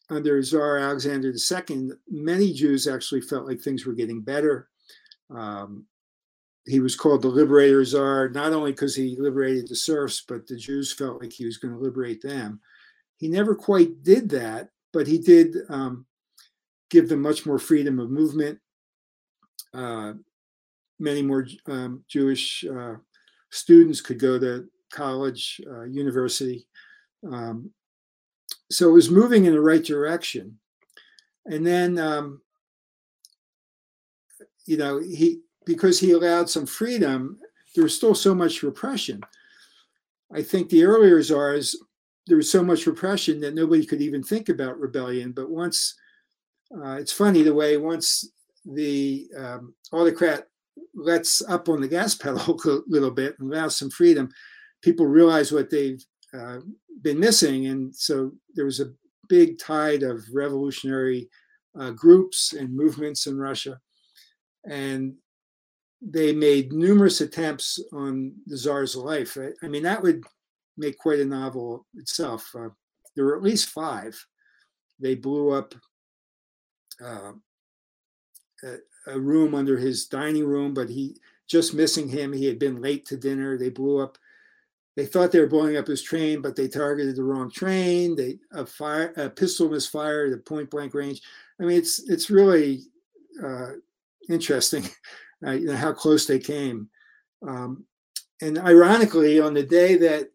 under 0.10 0.42
Tsar 0.44 0.78
Alexander 0.78 1.32
II, 1.32 1.92
many 2.10 2.54
Jews 2.54 2.88
actually 2.88 3.22
felt 3.22 3.48
like 3.48 3.62
things 3.62 3.86
were 3.86 3.94
getting 3.94 4.22
better. 4.22 4.68
Um, 5.30 5.86
he 6.66 6.80
was 6.80 6.96
called 6.96 7.22
the 7.22 7.28
liberator 7.28 7.84
czar 7.84 8.30
not 8.30 8.54
only 8.54 8.72
because 8.72 8.96
he 8.96 9.16
liberated 9.20 9.68
the 9.68 9.76
serfs 9.76 10.24
but 10.28 10.46
the 10.48 10.56
jews 10.56 10.94
felt 10.94 11.22
like 11.22 11.34
he 11.34 11.46
was 11.46 11.58
going 11.58 11.74
to 11.74 11.80
liberate 11.80 12.22
them. 12.22 12.60
He 13.18 13.28
never 13.28 13.56
quite 13.56 14.04
did 14.04 14.30
that 14.30 14.70
but 14.94 15.08
he 15.08 15.18
did 15.18 15.56
um, 15.70 16.06
give 16.90 17.08
them 17.08 17.22
much 17.22 17.46
more 17.46 17.58
freedom 17.58 18.00
of 18.00 18.10
movement. 18.10 18.60
Uh, 19.74 20.14
many 21.00 21.22
more 21.22 21.48
um, 21.68 22.04
jewish 22.08 22.64
uh, 22.66 22.96
students 23.50 24.02
could 24.02 24.20
go 24.20 24.38
to 24.38 24.68
college 24.92 25.62
uh, 25.72 25.84
university 25.84 26.68
um, 27.30 27.72
so 28.70 28.90
it 28.90 28.94
was 28.94 29.12
moving 29.12 29.46
in 29.46 29.54
the 29.54 29.62
right 29.62 29.84
direction 29.84 30.58
and 31.46 31.66
then 31.66 31.98
um, 31.98 32.42
you 34.66 34.78
know 34.78 35.00
he 35.00 35.42
because 35.66 36.00
he 36.00 36.12
allowed 36.12 36.50
some 36.50 36.66
freedom, 36.66 37.40
there 37.76 37.84
was 37.84 37.96
still 37.96 38.16
so 38.16 38.34
much 38.34 38.64
repression. 38.64 39.22
I 40.34 40.42
think 40.42 40.70
the 40.70 40.84
earlier 40.84 41.22
czars, 41.22 41.76
there 42.28 42.38
was 42.38 42.50
so 42.50 42.64
much 42.64 42.88
repression 42.88 43.40
that 43.42 43.54
nobody 43.54 43.86
could 43.86 44.02
even 44.02 44.24
think 44.24 44.50
about 44.50 44.80
rebellion. 44.80 45.32
But 45.32 45.50
once, 45.50 45.96
uh, 46.76 46.94
it's 46.94 47.12
funny 47.12 47.44
the 47.44 47.54
way 47.54 47.78
once 47.78 48.32
the 48.66 49.28
um, 49.38 49.74
autocrat 49.92 50.48
lets 50.96 51.42
up 51.44 51.70
on 51.70 51.82
the 51.82 51.88
gas 51.88 52.16
pedal 52.16 52.60
a 52.66 52.80
little 52.88 53.12
bit 53.12 53.36
and 53.40 53.52
allows 53.52 53.78
some 53.78 53.90
freedom, 53.90 54.30
people 54.82 55.06
realize 55.06 55.52
what 55.52 55.70
they've 55.70 56.04
uh, 56.38 56.60
been 57.02 57.20
missing. 57.20 57.68
And 57.68 57.96
so 57.96 58.32
there 58.56 58.66
was 58.66 58.80
a 58.80 58.94
big 59.28 59.60
tide 59.60 60.04
of 60.04 60.24
revolutionary 60.34 61.30
uh, 61.80 61.92
groups 61.92 62.54
and 62.54 62.76
movements 62.76 63.28
in 63.28 63.38
Russia. 63.38 63.80
And 64.66 65.16
they 66.02 66.34
made 66.34 66.74
numerous 66.74 67.22
attempts 67.22 67.80
on 67.94 68.34
the 68.48 68.58
czar's 68.58 68.96
life. 68.96 69.38
I, 69.40 69.52
I, 69.66 69.70
mean, 69.70 69.84
that 69.84 70.02
would 70.02 70.24
make 70.78 70.98
quite 70.98 71.20
a 71.20 71.26
novel 71.26 71.86
itself. 71.96 72.50
Uh, 72.58 72.70
there 73.16 73.26
were 73.26 73.38
at 73.38 73.44
least 73.44 73.70
five. 73.70 74.24
They 75.00 75.16
blew 75.16 75.52
up 75.52 75.76
uh, 77.04 77.34
a, 78.64 78.76
a, 79.08 79.20
room 79.20 79.56
under 79.56 79.78
his 79.78 80.06
dining 80.06 80.46
room, 80.46 80.74
but 80.74 80.90
he 80.90 81.18
just 81.48 81.74
missing 81.74 82.08
him. 82.08 82.32
He 82.32 82.46
had 82.46 82.60
been 82.60 82.82
late 82.82 83.06
to 83.08 83.18
dinner. 83.18 83.58
They 83.58 83.70
blew 83.70 84.00
up. 84.00 84.18
They 84.98 85.06
thought 85.06 85.32
they 85.32 85.40
were 85.40 85.48
blowing 85.48 85.78
up 85.78 85.88
his 85.88 86.04
train, 86.04 86.42
but 86.42 86.56
they 86.56 86.68
targeted 86.68 87.16
the 87.16 87.24
wrong 87.24 87.50
train. 87.50 88.16
They 88.16 88.40
a 88.52 88.66
fire 88.66 89.14
a 89.16 89.30
pistol 89.30 89.70
misfired 89.70 90.34
at 90.34 90.46
point 90.46 90.70
blank 90.70 90.94
range. 90.94 91.22
I 91.60 91.64
mean, 91.64 91.78
it's 91.78 92.10
it's 92.10 92.30
really 92.30 92.82
uh, 93.42 93.74
interesting 94.30 94.84
uh, 95.46 95.52
you 95.52 95.68
know, 95.68 95.76
how 95.76 95.94
close 95.94 96.26
they 96.26 96.40
came. 96.40 96.90
Um, 97.48 97.86
and 98.42 98.58
ironically, 98.58 99.40
on 99.40 99.54
the 99.54 99.64
day 99.64 99.98
that 99.98 100.30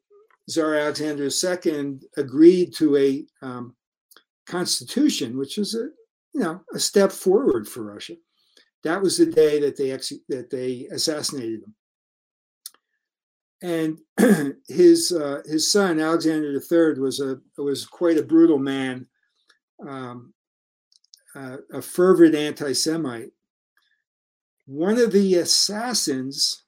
Tsar 0.49 0.75
Alexander 0.75 1.29
II 1.29 1.99
agreed 2.17 2.75
to 2.77 2.97
a 2.97 3.27
um, 3.43 3.75
constitution, 4.47 5.37
which 5.37 5.57
was 5.57 5.75
a 5.75 5.89
you 6.33 6.41
know 6.41 6.61
a 6.75 6.79
step 6.79 7.13
forward 7.13 7.69
for 7.69 7.83
Russia, 7.83 8.15
that 8.85 9.03
was 9.03 9.19
the 9.19 9.27
day 9.27 9.61
that 9.61 9.77
they 9.77 9.91
ex- 9.91 10.13
that 10.29 10.51
they 10.51 10.87
assassinated 10.91 11.63
him. 11.63 11.75
And 13.63 13.99
his 14.69 15.13
uh, 15.13 15.43
his 15.47 15.71
son 15.71 16.01
Alexander 16.01 16.53
III 16.53 17.01
was 17.01 17.21
a 17.21 17.41
was 17.57 17.87
quite 17.87 18.19
a 18.19 18.23
brutal 18.23 18.59
man, 18.59 19.07
um, 19.87 20.33
uh, 21.35 21.59
a 21.73 21.83
fervent 21.83 22.35
anti-Semite. 22.35 23.33
One 24.67 24.99
of 24.99 25.13
the 25.13 25.37
assassins 25.37 26.65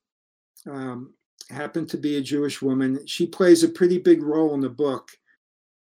um, 0.66 1.14
happened 1.50 1.88
to 1.90 1.98
be 1.98 2.16
a 2.16 2.22
Jewish 2.22 2.62
woman. 2.62 3.06
She 3.06 3.26
plays 3.26 3.62
a 3.62 3.68
pretty 3.68 3.98
big 3.98 4.22
role 4.22 4.54
in 4.54 4.60
the 4.60 4.68
book, 4.68 5.10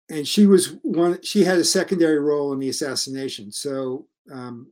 and 0.09 0.27
she 0.27 0.45
was 0.45 0.75
one. 0.81 1.21
She 1.21 1.43
had 1.43 1.57
a 1.57 1.63
secondary 1.63 2.19
role 2.19 2.53
in 2.53 2.59
the 2.59 2.69
assassination. 2.69 3.51
So 3.51 4.07
um, 4.31 4.71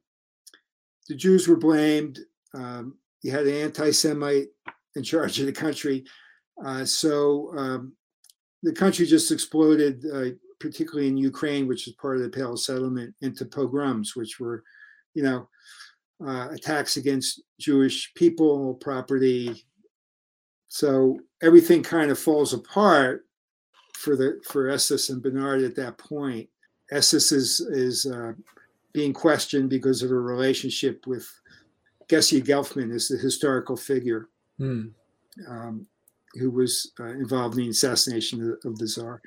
the 1.08 1.15
Jews 1.15 1.48
were 1.48 1.58
blamed. 1.58 2.19
Um, 2.54 2.98
you 3.21 3.32
had 3.32 3.48
an 3.48 3.56
anti-Semite 3.56 4.48
in 4.95 5.04
charge 5.04 5.39
of 5.39 5.45
the 5.45 5.52
country 5.52 6.06
uh, 6.63 6.86
so 6.86 7.52
um, 7.58 7.94
the 8.63 8.74
country 8.74 9.06
just 9.06 9.32
exploded, 9.32 10.04
uh, 10.13 10.30
particularly 10.60 11.08
in 11.08 11.18
Ukraine, 11.18 11.68
which 11.68 11.88
is 11.88 11.94
part 11.94 12.18
of 12.18 12.24
the 12.24 12.30
Pale 12.30 12.58
settlement, 12.58 13.13
into 13.22 13.46
pogroms, 13.46 14.15
which 14.15 14.39
were, 14.39 14.63
you 15.13 15.24
know, 15.24 15.50
uh, 16.26 16.50
attacks 16.52 16.98
against 16.98 17.41
Jewish 17.60 18.13
people, 18.15 18.76
property. 18.76 19.65
So 20.68 21.20
everything 21.41 21.84
kind 21.84 22.10
of 22.10 22.20
falls 22.20 22.54
apart 22.54 23.26
for 23.94 24.15
the 24.15 24.41
for 24.48 24.70
Estes 24.70 25.10
and 25.10 25.22
Bernard 25.22 25.63
at 25.63 25.76
that 25.76 25.98
point. 25.98 26.50
Estes 26.91 27.32
is 27.32 27.60
is 27.60 28.06
uh, 28.06 28.34
being 28.94 29.13
questioned 29.13 29.70
because 29.70 30.02
of 30.02 30.12
a 30.12 30.15
relationship 30.15 31.06
with 31.06 31.28
Gessie 32.08 32.44
Gelfman 32.44 32.94
as 32.94 33.08
the 33.08 33.18
historical 33.18 33.76
figure. 33.76 34.30
Hmm. 34.58 34.88
Um, 35.48 35.88
who 36.39 36.52
was 36.52 36.91
uh, 37.00 37.06
involved 37.06 37.58
in 37.58 37.63
the 37.63 37.69
assassination 37.69 38.58
of, 38.63 38.71
of 38.71 38.78
the 38.78 38.88
czar. 38.88 39.21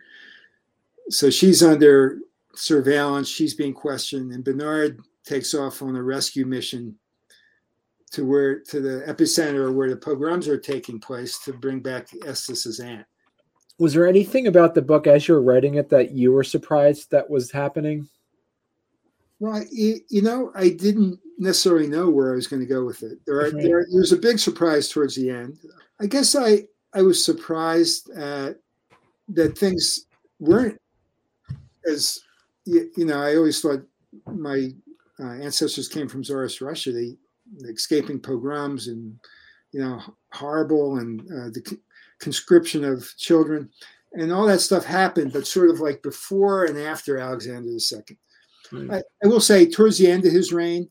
So 1.11 1.31
she's 1.31 1.63
under 1.63 2.19
surveillance. 2.55 3.29
She's 3.29 3.55
being 3.55 3.75
questioned, 3.75 4.33
and 4.33 4.45
Bernard 4.45 5.01
takes 5.25 5.55
off 5.55 5.83
on 5.83 5.97
a 5.97 6.03
rescue 6.03 6.47
mission 6.47 6.97
to 8.11 8.25
where 8.25 8.61
to 8.61 8.81
the 8.81 9.05
epicenter 9.07 9.73
where 9.73 9.91
the 9.91 9.97
pogroms 9.97 10.49
are 10.49 10.59
taking 10.59 10.99
place 10.99 11.39
to 11.45 11.53
bring 11.53 11.81
back 11.81 12.09
Estes's 12.27 12.81
aunt. 12.81 13.07
Was 13.79 13.93
there 13.95 14.09
anything 14.09 14.47
about 14.47 14.75
the 14.75 14.83
book 14.83 15.07
as 15.07 15.29
you 15.29 15.35
were 15.35 15.43
writing 15.43 15.75
it 15.75 15.89
that 15.91 16.11
you 16.11 16.33
were 16.33 16.45
surprised 16.45 17.11
that 17.11 17.29
was 17.29 17.51
happening? 17.51 18.09
Well, 19.41 19.63
you, 19.71 20.01
you 20.09 20.23
know, 20.23 20.51
I 20.55 20.71
didn't 20.71 21.21
necessarily 21.39 21.87
know 21.87 22.11
where 22.11 22.33
I 22.33 22.35
was 22.35 22.49
going 22.49 22.61
to 22.61 22.67
go 22.67 22.85
with 22.85 23.05
it. 23.05 23.19
There, 23.25 23.41
are, 23.41 23.51
there, 23.53 23.87
there 23.89 24.01
was 24.01 24.13
a 24.13 24.17
big 24.17 24.41
surprise 24.41 24.89
towards 24.89 25.15
the 25.15 25.31
end. 25.31 25.59
I 26.01 26.07
guess 26.07 26.35
I 26.35 26.65
I 26.99 27.03
was 27.03 27.25
surprised 27.25 28.11
at 28.11 28.59
that 29.29 29.57
things 29.57 30.07
weren't 30.41 30.81
as 31.89 32.19
you, 32.65 32.91
you 32.97 33.05
know. 33.05 33.21
I 33.23 33.37
always 33.37 33.61
thought 33.61 33.87
my 34.27 34.71
uh, 35.21 35.35
ancestors 35.35 35.87
came 35.87 36.09
from 36.09 36.25
Tsarist 36.25 36.61
Russia. 36.61 36.91
They 36.91 37.17
escaping 37.69 38.19
pogroms 38.19 38.89
and 38.89 39.17
you 39.71 39.81
know 39.81 40.03
horrible 40.33 40.99
and 40.99 41.21
uh, 41.21 41.51
the 41.51 41.79
conscription 42.19 42.85
of 42.85 43.09
children 43.17 43.71
and 44.15 44.33
all 44.33 44.47
that 44.47 44.61
stuff 44.61 44.85
happened, 44.85 45.33
but 45.33 45.47
sort 45.47 45.71
of 45.71 45.79
like 45.79 46.03
before 46.03 46.65
and 46.65 46.79
after 46.79 47.19
Alexander 47.19 47.71
II. 47.71 48.17
Right. 48.73 49.03
I, 49.23 49.25
I 49.25 49.29
will 49.29 49.41
say, 49.41 49.71
towards 49.71 49.99
the 49.99 50.11
end 50.11 50.27
of 50.27 50.33
his 50.33 50.53
reign, 50.53 50.89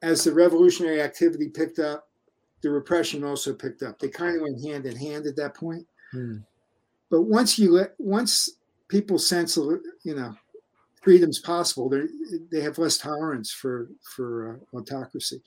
as 0.00 0.22
the 0.22 0.32
revolutionary 0.32 1.02
activity 1.02 1.48
picked 1.48 1.80
up, 1.80 2.09
the 2.62 2.70
repression 2.70 3.24
also 3.24 3.54
picked 3.54 3.82
up. 3.82 3.98
They 3.98 4.08
kind 4.08 4.36
of 4.36 4.42
went 4.42 4.62
hand 4.62 4.86
in 4.86 4.96
hand 4.96 5.26
at 5.26 5.36
that 5.36 5.54
point. 5.54 5.86
Hmm. 6.12 6.38
But 7.10 7.22
once 7.22 7.58
you 7.58 7.72
let, 7.72 7.94
once 7.98 8.50
people 8.88 9.18
sense, 9.18 9.56
you 9.56 10.14
know, 10.14 10.34
freedom's 11.02 11.40
possible, 11.40 11.88
they 11.88 12.02
they 12.52 12.60
have 12.60 12.78
less 12.78 12.98
tolerance 12.98 13.50
for 13.50 13.88
for 14.14 14.60
uh, 14.74 14.76
autocracy. 14.76 15.42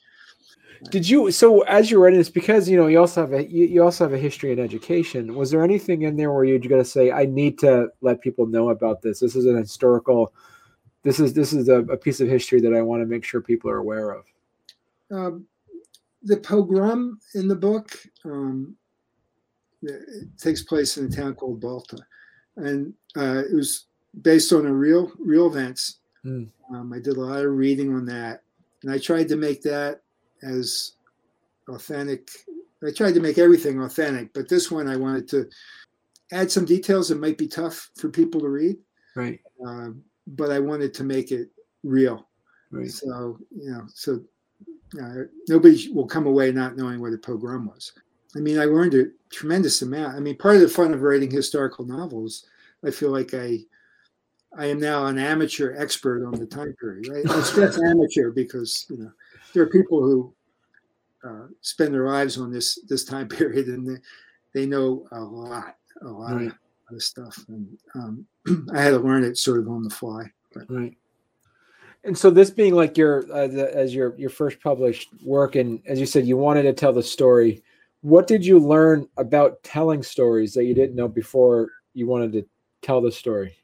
Did 0.89 1.07
you 1.07 1.31
so 1.31 1.61
as 1.61 1.89
you're 1.89 2.01
writing 2.01 2.19
this 2.19 2.29
because 2.29 2.67
you 2.67 2.75
know 2.75 2.87
you 2.87 2.99
also 2.99 3.21
have 3.21 3.33
a 3.33 3.49
you, 3.49 3.65
you 3.65 3.83
also 3.83 4.03
have 4.03 4.13
a 4.13 4.17
history 4.17 4.51
in 4.51 4.59
education? 4.59 5.35
Was 5.35 5.51
there 5.51 5.63
anything 5.63 6.01
in 6.01 6.17
there 6.17 6.31
where 6.31 6.43
you're 6.43 6.59
going 6.59 6.81
to 6.81 6.89
say 6.89 7.11
I 7.11 7.25
need 7.25 7.57
to 7.59 7.89
let 8.01 8.21
people 8.21 8.45
know 8.45 8.69
about 8.69 9.01
this? 9.01 9.19
This 9.19 9.35
is 9.35 9.45
an 9.45 9.57
historical. 9.57 10.33
This 11.03 11.19
is 11.19 11.33
this 11.33 11.53
is 11.53 11.69
a, 11.69 11.79
a 11.83 11.97
piece 11.97 12.19
of 12.19 12.27
history 12.27 12.59
that 12.61 12.73
I 12.73 12.81
want 12.81 13.01
to 13.01 13.05
make 13.05 13.23
sure 13.23 13.39
people 13.39 13.69
are 13.69 13.77
aware 13.77 14.11
of. 14.11 14.25
Um, 15.11 15.45
the 16.23 16.37
pogrom 16.37 17.19
in 17.35 17.47
the 17.47 17.55
book 17.55 17.97
um, 18.25 18.75
takes 20.37 20.63
place 20.63 20.97
in 20.97 21.05
a 21.05 21.09
town 21.09 21.35
called 21.35 21.59
Balta, 21.59 21.97
and 22.57 22.93
uh, 23.17 23.43
it 23.49 23.53
was 23.53 23.85
based 24.21 24.53
on 24.53 24.65
a 24.65 24.73
real 24.73 25.11
real 25.19 25.47
events. 25.47 25.99
Mm. 26.25 26.49
Um, 26.73 26.93
I 26.93 26.99
did 26.99 27.17
a 27.17 27.21
lot 27.21 27.43
of 27.43 27.51
reading 27.51 27.93
on 27.93 28.05
that, 28.05 28.43
and 28.83 28.91
I 28.91 28.97
tried 28.97 29.27
to 29.29 29.35
make 29.35 29.61
that 29.63 30.01
as 30.41 30.93
authentic. 31.69 32.29
I 32.85 32.91
tried 32.91 33.13
to 33.13 33.21
make 33.21 33.37
everything 33.37 33.81
authentic, 33.81 34.33
but 34.33 34.49
this 34.49 34.71
one 34.71 34.87
I 34.87 34.95
wanted 34.95 35.27
to 35.29 35.49
add 36.31 36.51
some 36.51 36.65
details 36.65 37.09
that 37.09 37.19
might 37.19 37.37
be 37.37 37.47
tough 37.47 37.89
for 37.95 38.09
people 38.09 38.41
to 38.41 38.49
read. 38.49 38.77
Right. 39.15 39.39
Uh, 39.65 39.89
but 40.27 40.51
I 40.51 40.59
wanted 40.59 40.93
to 40.95 41.03
make 41.03 41.31
it 41.31 41.49
real. 41.83 42.27
Right. 42.71 42.89
So 42.89 43.37
you 43.51 43.71
know, 43.71 43.83
so 43.93 44.21
uh, 45.01 45.23
nobody 45.47 45.91
will 45.91 46.07
come 46.07 46.27
away 46.27 46.51
not 46.51 46.75
knowing 46.77 47.01
what 47.01 47.13
a 47.13 47.17
pogrom 47.17 47.65
was. 47.65 47.93
I 48.35 48.39
mean, 48.39 48.59
I 48.59 48.65
learned 48.65 48.95
a 48.95 49.05
tremendous 49.29 49.81
amount. 49.81 50.15
I 50.15 50.19
mean, 50.19 50.37
part 50.37 50.55
of 50.55 50.61
the 50.61 50.67
fun 50.67 50.93
of 50.93 51.01
writing 51.01 51.29
historical 51.29 51.85
novels, 51.85 52.45
I 52.85 52.91
feel 52.91 53.11
like 53.11 53.33
I, 53.33 53.59
I 54.57 54.67
am 54.67 54.79
now 54.79 55.05
an 55.05 55.17
amateur 55.17 55.75
expert 55.77 56.25
on 56.25 56.39
the 56.39 56.45
time 56.45 56.73
period. 56.79 57.07
Right? 57.07 57.29
I 57.29 57.41
stress 57.43 57.79
amateur 57.81 58.31
because 58.31 58.85
you 58.89 58.97
know 58.97 59.11
there 59.53 59.63
are 59.63 59.69
people 59.69 60.01
who 60.01 60.33
uh, 61.23 61.47
spend 61.61 61.93
their 61.93 62.07
lives 62.07 62.37
on 62.37 62.51
this 62.51 62.79
this 62.87 63.05
time 63.05 63.27
period 63.29 63.67
and 63.67 63.87
they, 63.87 64.01
they 64.53 64.65
know 64.65 65.07
a 65.11 65.19
lot, 65.19 65.77
a 66.01 66.07
lot 66.07 66.35
right. 66.35 66.51
of 66.91 67.03
stuff. 67.03 67.37
And 67.47 67.77
um, 67.95 68.25
I 68.73 68.81
had 68.81 68.91
to 68.91 68.99
learn 68.99 69.23
it 69.23 69.37
sort 69.37 69.59
of 69.59 69.67
on 69.67 69.83
the 69.83 69.89
fly. 69.89 70.31
But. 70.53 70.69
Right. 70.69 70.95
And 72.03 72.17
so 72.17 72.29
this 72.29 72.49
being 72.49 72.73
like 72.75 72.97
your 72.97 73.23
uh, 73.31 73.47
the, 73.47 73.75
as 73.75 73.95
your 73.95 74.15
your 74.17 74.29
first 74.29 74.59
published 74.61 75.09
work, 75.23 75.55
and 75.55 75.81
as 75.87 75.99
you 75.99 76.05
said, 76.05 76.25
you 76.25 76.37
wanted 76.37 76.63
to 76.63 76.73
tell 76.73 76.93
the 76.93 77.03
story. 77.03 77.63
What 78.01 78.27
did 78.27 78.45
you 78.45 78.59
learn 78.59 79.07
about 79.15 79.63
telling 79.63 80.03
stories 80.03 80.53
that 80.53 80.65
you 80.65 80.73
didn't 80.73 80.95
know 80.95 81.07
before 81.07 81.69
you 81.93 82.05
wanted 82.05 82.33
to 82.33 82.45
tell 82.81 82.99
the 82.99 83.11
story? 83.11 83.55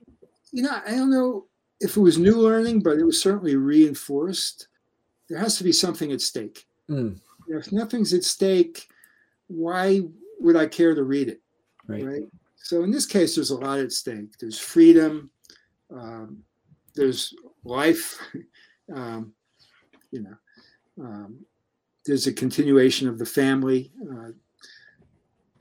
You 0.52 0.64
know, 0.64 0.82
I 0.86 0.92
don't 0.92 1.12
know 1.12 1.48
if 1.82 1.98
it 1.98 2.00
was 2.00 2.18
new 2.18 2.36
learning, 2.36 2.82
but 2.82 2.98
it 2.98 3.04
was 3.04 3.22
certainly 3.22 3.58
reinforced. 3.58 4.70
There 5.28 5.38
has 5.38 5.58
to 5.58 5.64
be 5.66 5.74
something 5.74 6.12
at 6.14 6.22
stake. 6.22 6.66
Mm. 6.90 7.20
If 7.50 7.72
nothing's 7.72 8.14
at 8.14 8.24
stake, 8.24 8.88
why 9.48 10.02
would 10.40 10.56
I 10.56 10.68
care 10.68 10.96
to 10.96 11.04
read 11.04 11.28
it? 11.28 11.42
Right. 11.88 12.06
right? 12.06 12.24
So 12.56 12.84
in 12.84 12.92
this 12.92 13.06
case, 13.06 13.36
there's 13.36 13.52
a 13.52 13.58
lot 13.58 13.80
at 13.80 13.92
stake. 13.92 14.38
There's 14.40 14.60
freedom. 14.60 15.30
Um, 15.92 16.44
there's 16.96 17.34
life. 17.64 18.20
Um, 18.92 19.34
you 20.10 20.24
know, 20.24 20.36
um, 21.00 21.46
there's 22.08 22.26
a 22.26 22.34
continuation 22.34 23.08
of 23.08 23.20
the 23.20 23.26
family, 23.28 23.92
uh, 24.12 24.32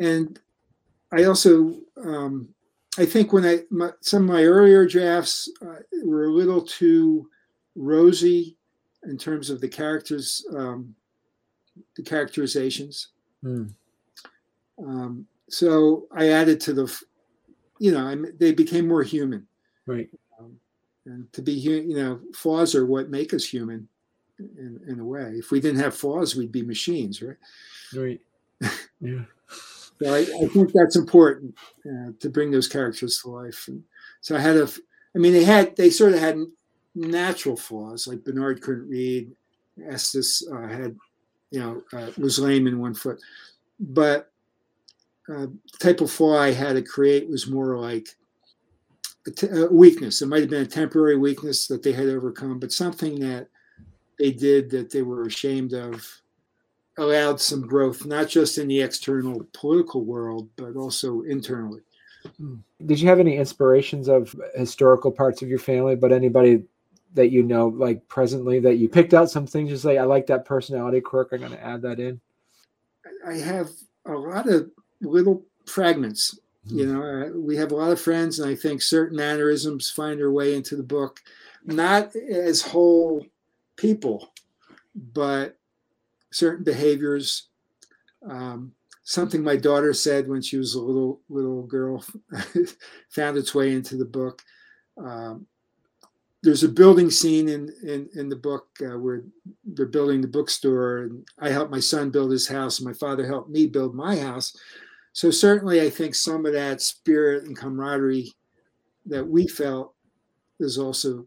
and 0.01 0.41
I 1.13 1.25
also 1.25 1.75
um, 2.03 2.49
I 2.99 3.05
think 3.05 3.35
when 3.35 3.45
I 3.45 3.59
my, 3.71 3.91
some 4.01 4.23
of 4.23 4.35
my 4.35 4.45
earlier 4.45 4.87
drafts 4.87 5.51
uh, 5.61 5.81
were 6.05 6.25
a 6.25 6.33
little 6.33 6.63
too 6.63 7.29
rosy 7.77 8.57
in 9.05 9.19
terms 9.19 9.51
of 9.51 9.61
the 9.61 9.69
characters, 9.69 10.45
um, 10.57 10.95
the 11.97 12.03
characterizations. 12.03 13.09
Mm. 13.45 13.75
Um, 14.79 15.27
so 15.51 16.09
I 16.13 16.31
added 16.31 16.63
to 16.63 16.73
the, 16.73 17.03
you 17.79 17.93
know, 17.93 18.07
I, 18.07 18.17
they 18.39 18.53
became 18.53 18.89
more 18.89 19.03
human. 19.03 19.47
Right 19.87 20.09
and 21.09 21.33
to 21.33 21.43
be 21.43 21.59
human, 21.59 21.91
you 21.91 21.97
know 21.97 22.21
flaws 22.35 22.75
are 22.75 22.87
what 22.87 23.11
make 23.11 23.33
us 23.33 23.45
human 23.45 23.89
in, 24.39 24.81
in 24.87 25.01
a 25.01 25.05
way. 25.05 25.35
If 25.37 25.51
we 25.51 25.61
didn't 25.61 25.81
have 25.81 25.97
flaws 25.97 26.37
we'd 26.37 26.53
be 26.53 26.63
machines 26.63 27.23
right? 27.23 27.37
Right. 27.95 28.21
Yeah. 29.01 29.23
So 30.01 30.15
I, 30.15 30.19
I, 30.19 30.49
think 30.49 30.73
that's 30.73 30.97
important 30.97 31.55
uh, 31.87 32.11
to 32.21 32.31
bring 32.31 32.51
those 32.51 32.69
characters 32.69 33.21
to 33.21 33.31
life. 33.31 33.67
And 33.69 33.83
so 34.21 34.37
i 34.37 34.41
had 34.41 34.57
a 34.57 34.69
i 35.15 35.19
mean 35.19 35.33
they 35.33 35.45
had 35.45 35.77
they 35.77 35.91
sort 35.91 36.13
of 36.13 36.19
had 36.19 36.39
natural 36.95 37.57
flaws 37.57 38.09
like 38.09 38.25
bernard 38.25 38.61
couldn't 38.61 38.89
read 38.89 39.31
estes 39.89 40.43
uh, 40.53 40.67
had 40.67 40.97
you 41.51 41.61
know 41.61 41.83
uh, 41.93 42.11
was 42.19 42.39
lame 42.39 42.67
in 42.67 42.81
one 42.81 42.95
foot. 42.95 43.21
But 43.81 44.31
uh, 45.29 45.47
the 45.47 45.79
type 45.79 46.01
of 46.01 46.11
flaw 46.11 46.39
i 46.39 46.51
had 46.51 46.75
to 46.75 46.83
create 46.83 47.29
was 47.29 47.49
more 47.49 47.79
like 47.79 48.09
a 49.27 49.67
uh, 49.67 49.69
weakness. 49.71 50.23
It 50.23 50.27
might 50.27 50.41
have 50.41 50.51
been 50.51 50.63
a 50.63 50.67
temporary 50.67 51.17
weakness 51.17 51.67
that 51.67 51.83
they 51.83 51.93
had 51.93 52.07
overcome, 52.07 52.59
but 52.59 52.73
something 52.73 53.19
that 53.21 53.49
they 54.19 54.33
did 54.33 54.71
that 54.71 54.91
they 54.91 55.03
were 55.03 55.25
ashamed 55.25 55.75
of 55.75 56.07
allowed 56.99 57.41
some 57.41 57.67
growth, 57.67 58.05
not 58.05 58.29
just 58.29 58.59
in 58.59 58.69
the 58.69 58.81
external 58.81 59.47
political 59.53 60.05
world, 60.05 60.49
but 60.57 60.77
also 60.77 61.23
internally. 61.23 61.81
Did 62.85 63.01
you 63.01 63.09
have 63.09 63.21
any 63.21 63.37
inspirations 63.37 64.09
of 64.09 64.35
historical 64.57 65.13
parts 65.13 65.41
of 65.41 65.49
your 65.49 65.61
family, 65.61 65.95
but 65.95 66.13
anybody 66.13 66.65
that 67.15 67.31
you 67.31 67.43
know, 67.43 67.69
like 67.69 68.07
presently, 68.09 68.61
that 68.61 68.77
you 68.77 68.89
picked 68.89 69.15
out 69.15 69.31
some 69.31 69.47
things? 69.47 69.71
Just 69.71 69.85
like 69.85 69.99
I 69.99 70.03
like 70.03 70.27
that 70.27 70.45
personality 70.45 71.01
quirk. 71.01 71.29
I'm 71.33 71.39
going 71.39 71.53
to 71.53 71.65
add 71.65 71.83
that 71.83 72.01
in. 72.01 72.21
I 73.27 73.35
have 73.35 73.71
a 74.05 74.13
lot 74.13 74.49
of 74.49 74.71
little 75.01 75.45
fragments. 75.67 76.39
You 76.69 76.87
hmm. 76.87 76.93
know, 76.93 77.03
uh, 77.03 77.31
we 77.39 77.57
have 77.57 77.73
a 77.73 77.77
lot 77.77 77.93
of 77.93 78.01
friends, 78.01 78.39
and 78.39 78.51
I 78.51 78.55
think 78.55 78.83
certain 78.83 79.17
mannerisms 79.17 79.91
find 79.91 80.19
their 80.19 80.33
way 80.33 80.55
into 80.55 80.77
the 80.77 80.83
book, 80.83 81.21
not 81.65 82.15
as 82.17 82.63
whole 82.63 83.27
people, 83.77 84.33
but 84.95 85.57
certain 86.31 86.65
behaviors. 86.65 87.49
Um, 88.29 88.73
something 89.05 89.43
my 89.43 89.57
daughter 89.57 89.95
said 89.95 90.29
when 90.29 90.43
she 90.43 90.59
was 90.59 90.75
a 90.75 90.83
little 90.83 91.21
little 91.29 91.63
girl 91.63 92.05
found 93.09 93.37
its 93.37 93.55
way 93.55 93.73
into 93.73 93.97
the 93.97 94.05
book. 94.05 94.43
Um, 94.99 95.47
there's 96.43 96.63
a 96.63 96.69
building 96.69 97.11
scene 97.11 97.49
in 97.49 97.73
in, 97.83 98.09
in 98.15 98.29
the 98.29 98.37
book 98.37 98.69
uh, 98.83 98.99
where 98.99 99.23
they're 99.65 99.87
building 99.87 100.21
the 100.21 100.29
bookstore, 100.29 100.99
and 100.99 101.27
I 101.39 101.51
helped 101.51 101.71
my 101.71 101.81
son 101.81 102.11
build 102.11 102.31
his 102.31 102.49
house, 102.49 102.79
and 102.79 102.87
my 102.87 102.95
father 102.95 103.27
helped 103.27 103.51
me 103.51 103.67
build 103.67 103.95
my 103.95 104.17
house. 104.17 104.57
So 105.19 105.33
certainly, 105.33 105.81
I 105.81 105.91
think 105.91 106.15
some 106.15 106.47
of 106.47 106.53
that 106.53 106.81
spirit 106.81 107.43
and 107.43 107.57
camaraderie 107.57 108.33
that 109.07 109.27
we 109.27 109.49
felt 109.49 109.95
is 110.61 110.79
also 110.79 111.27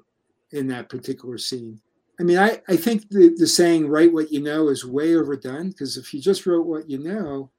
in 0.53 0.65
that 0.67 0.87
particular 0.87 1.37
scene. 1.37 1.77
I 2.17 2.23
mean, 2.23 2.37
I, 2.37 2.61
I 2.69 2.77
think 2.77 3.09
the, 3.09 3.35
the 3.37 3.45
saying 3.45 3.89
write 3.89 4.13
what 4.13 4.31
you 4.31 4.41
know 4.41 4.69
is 4.69 4.85
way 4.85 5.17
overdone 5.17 5.71
because 5.71 5.97
if 5.97 6.13
you 6.13 6.21
just 6.21 6.45
wrote 6.45 6.65
what 6.65 6.89
you 6.89 6.99
know, 6.99 7.49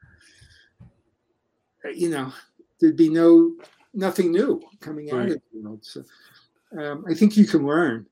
you 1.95 2.09
know, 2.09 2.33
there'd 2.81 2.97
be 2.97 3.11
no 3.11 3.53
nothing 3.92 4.33
new 4.33 4.62
coming 4.81 5.11
out 5.11 5.18
right. 5.18 5.33
of 5.33 5.42
the 5.53 5.61
world. 5.61 5.85
So 5.85 6.03
um, 6.81 7.05
I 7.07 7.12
think 7.12 7.37
you 7.37 7.45
can 7.45 7.66
learn. 7.66 8.07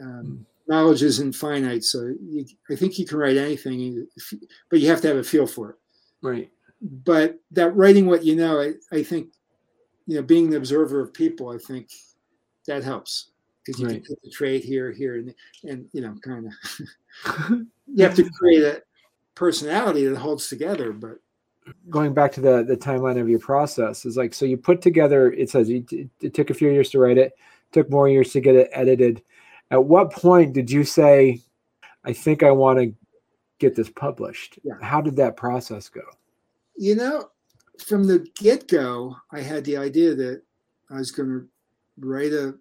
Um, 0.00 0.46
knowledge 0.68 1.02
isn't 1.02 1.34
finite, 1.34 1.82
so 1.82 2.14
you, 2.22 2.46
I 2.70 2.76
think 2.76 3.00
you 3.00 3.04
can 3.04 3.18
write 3.18 3.36
anything, 3.36 4.06
but 4.70 4.78
you 4.78 4.88
have 4.90 5.00
to 5.00 5.08
have 5.08 5.16
a 5.16 5.24
feel 5.24 5.48
for 5.48 5.70
it. 5.70 5.76
Right. 6.22 6.52
But 6.84 7.38
that 7.52 7.74
writing 7.74 8.06
what 8.06 8.24
you 8.24 8.36
know, 8.36 8.60
I, 8.60 8.74
I 8.94 9.02
think, 9.02 9.28
you 10.06 10.16
know, 10.16 10.22
being 10.22 10.50
the 10.50 10.58
observer 10.58 11.00
of 11.00 11.14
people, 11.14 11.48
I 11.48 11.56
think 11.56 11.88
that 12.66 12.84
helps 12.84 13.30
because 13.64 13.80
you 13.80 13.86
right. 13.86 14.04
can 14.04 14.14
put 14.14 14.22
the 14.22 14.30
trade 14.30 14.62
here, 14.62 14.92
here, 14.92 15.16
and 15.16 15.34
and 15.64 15.86
you 15.92 16.02
know, 16.02 16.14
kind 16.22 16.46
of 16.46 17.50
you 17.86 18.04
have 18.04 18.14
to 18.16 18.28
create 18.38 18.62
a 18.62 18.82
personality 19.34 20.04
that 20.06 20.18
holds 20.18 20.48
together. 20.48 20.92
But 20.92 21.20
going 21.88 22.12
back 22.12 22.32
to 22.32 22.42
the 22.42 22.62
the 22.64 22.76
timeline 22.76 23.18
of 23.18 23.30
your 23.30 23.38
process 23.38 24.04
is 24.04 24.18
like 24.18 24.34
so 24.34 24.44
you 24.44 24.58
put 24.58 24.82
together. 24.82 25.32
It 25.32 25.48
says 25.48 25.70
it, 25.70 25.90
it 26.20 26.34
took 26.34 26.50
a 26.50 26.54
few 26.54 26.70
years 26.70 26.90
to 26.90 26.98
write 26.98 27.16
it, 27.18 27.32
took 27.72 27.90
more 27.90 28.10
years 28.10 28.32
to 28.32 28.40
get 28.40 28.56
it 28.56 28.68
edited. 28.72 29.22
At 29.70 29.84
what 29.84 30.12
point 30.12 30.52
did 30.52 30.70
you 30.70 30.84
say, 30.84 31.40
"I 32.04 32.12
think 32.12 32.42
I 32.42 32.50
want 32.50 32.78
to 32.78 32.94
get 33.58 33.74
this 33.74 33.88
published"? 33.88 34.58
Yeah. 34.62 34.74
How 34.82 35.00
did 35.00 35.16
that 35.16 35.38
process 35.38 35.88
go? 35.88 36.02
You 36.76 36.96
know, 36.96 37.30
from 37.84 38.06
the 38.06 38.26
get 38.36 38.68
go, 38.68 39.16
I 39.32 39.40
had 39.40 39.64
the 39.64 39.76
idea 39.76 40.14
that 40.14 40.42
I 40.90 40.94
was 40.94 41.10
going 41.10 41.28
to 41.28 41.48
write 41.98 42.32
a 42.32 42.54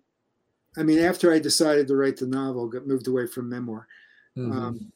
I 0.78 0.84
mean, 0.84 0.99
after 0.99 1.32
I 1.32 1.39
decided 1.39 1.88
to 1.88 1.95
write 1.95 2.17
the 2.17 2.28
novel, 2.28 2.67
got 2.67 2.88
moved 2.88 3.08
away 3.08 3.28
from 3.28 3.49
memoir, 3.49 3.88
mm-hmm. 4.38 4.52
um, 4.52 4.91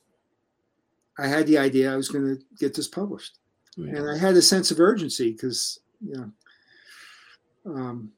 I 1.19 1.27
had 1.27 1.47
the 1.47 1.57
idea 1.57 1.91
I 1.91 1.95
was 1.95 2.09
going 2.09 2.25
to 2.25 2.43
get 2.57 2.73
this 2.73 2.87
published, 2.87 3.37
yeah. 3.75 3.95
and 3.95 4.09
I 4.09 4.17
had 4.17 4.35
a 4.35 4.41
sense 4.41 4.71
of 4.71 4.79
urgency 4.79 5.31
because 5.31 5.79
you 6.01 6.15
know, 6.15 7.73
um, 7.73 8.11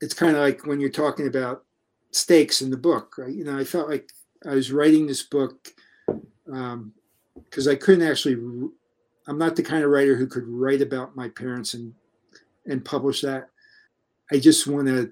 it's 0.00 0.14
kind 0.14 0.36
of 0.36 0.42
like 0.42 0.66
when 0.66 0.80
you're 0.80 0.90
talking 0.90 1.26
about 1.26 1.64
stakes 2.10 2.62
in 2.62 2.70
the 2.70 2.76
book, 2.76 3.18
right? 3.18 3.32
You 3.32 3.44
know, 3.44 3.58
I 3.58 3.64
felt 3.64 3.88
like 3.88 4.12
I 4.48 4.54
was 4.54 4.72
writing 4.72 5.06
this 5.06 5.22
book 5.22 5.68
because 6.06 6.52
um, 6.52 6.92
I 7.68 7.74
couldn't 7.74 8.08
actually. 8.08 8.68
I'm 9.28 9.38
not 9.38 9.56
the 9.56 9.62
kind 9.62 9.84
of 9.84 9.90
writer 9.90 10.16
who 10.16 10.26
could 10.26 10.46
write 10.46 10.82
about 10.82 11.16
my 11.16 11.28
parents 11.28 11.74
and 11.74 11.94
and 12.66 12.84
publish 12.84 13.20
that. 13.22 13.48
I 14.32 14.38
just 14.38 14.66
want 14.66 14.86
to 14.86 15.10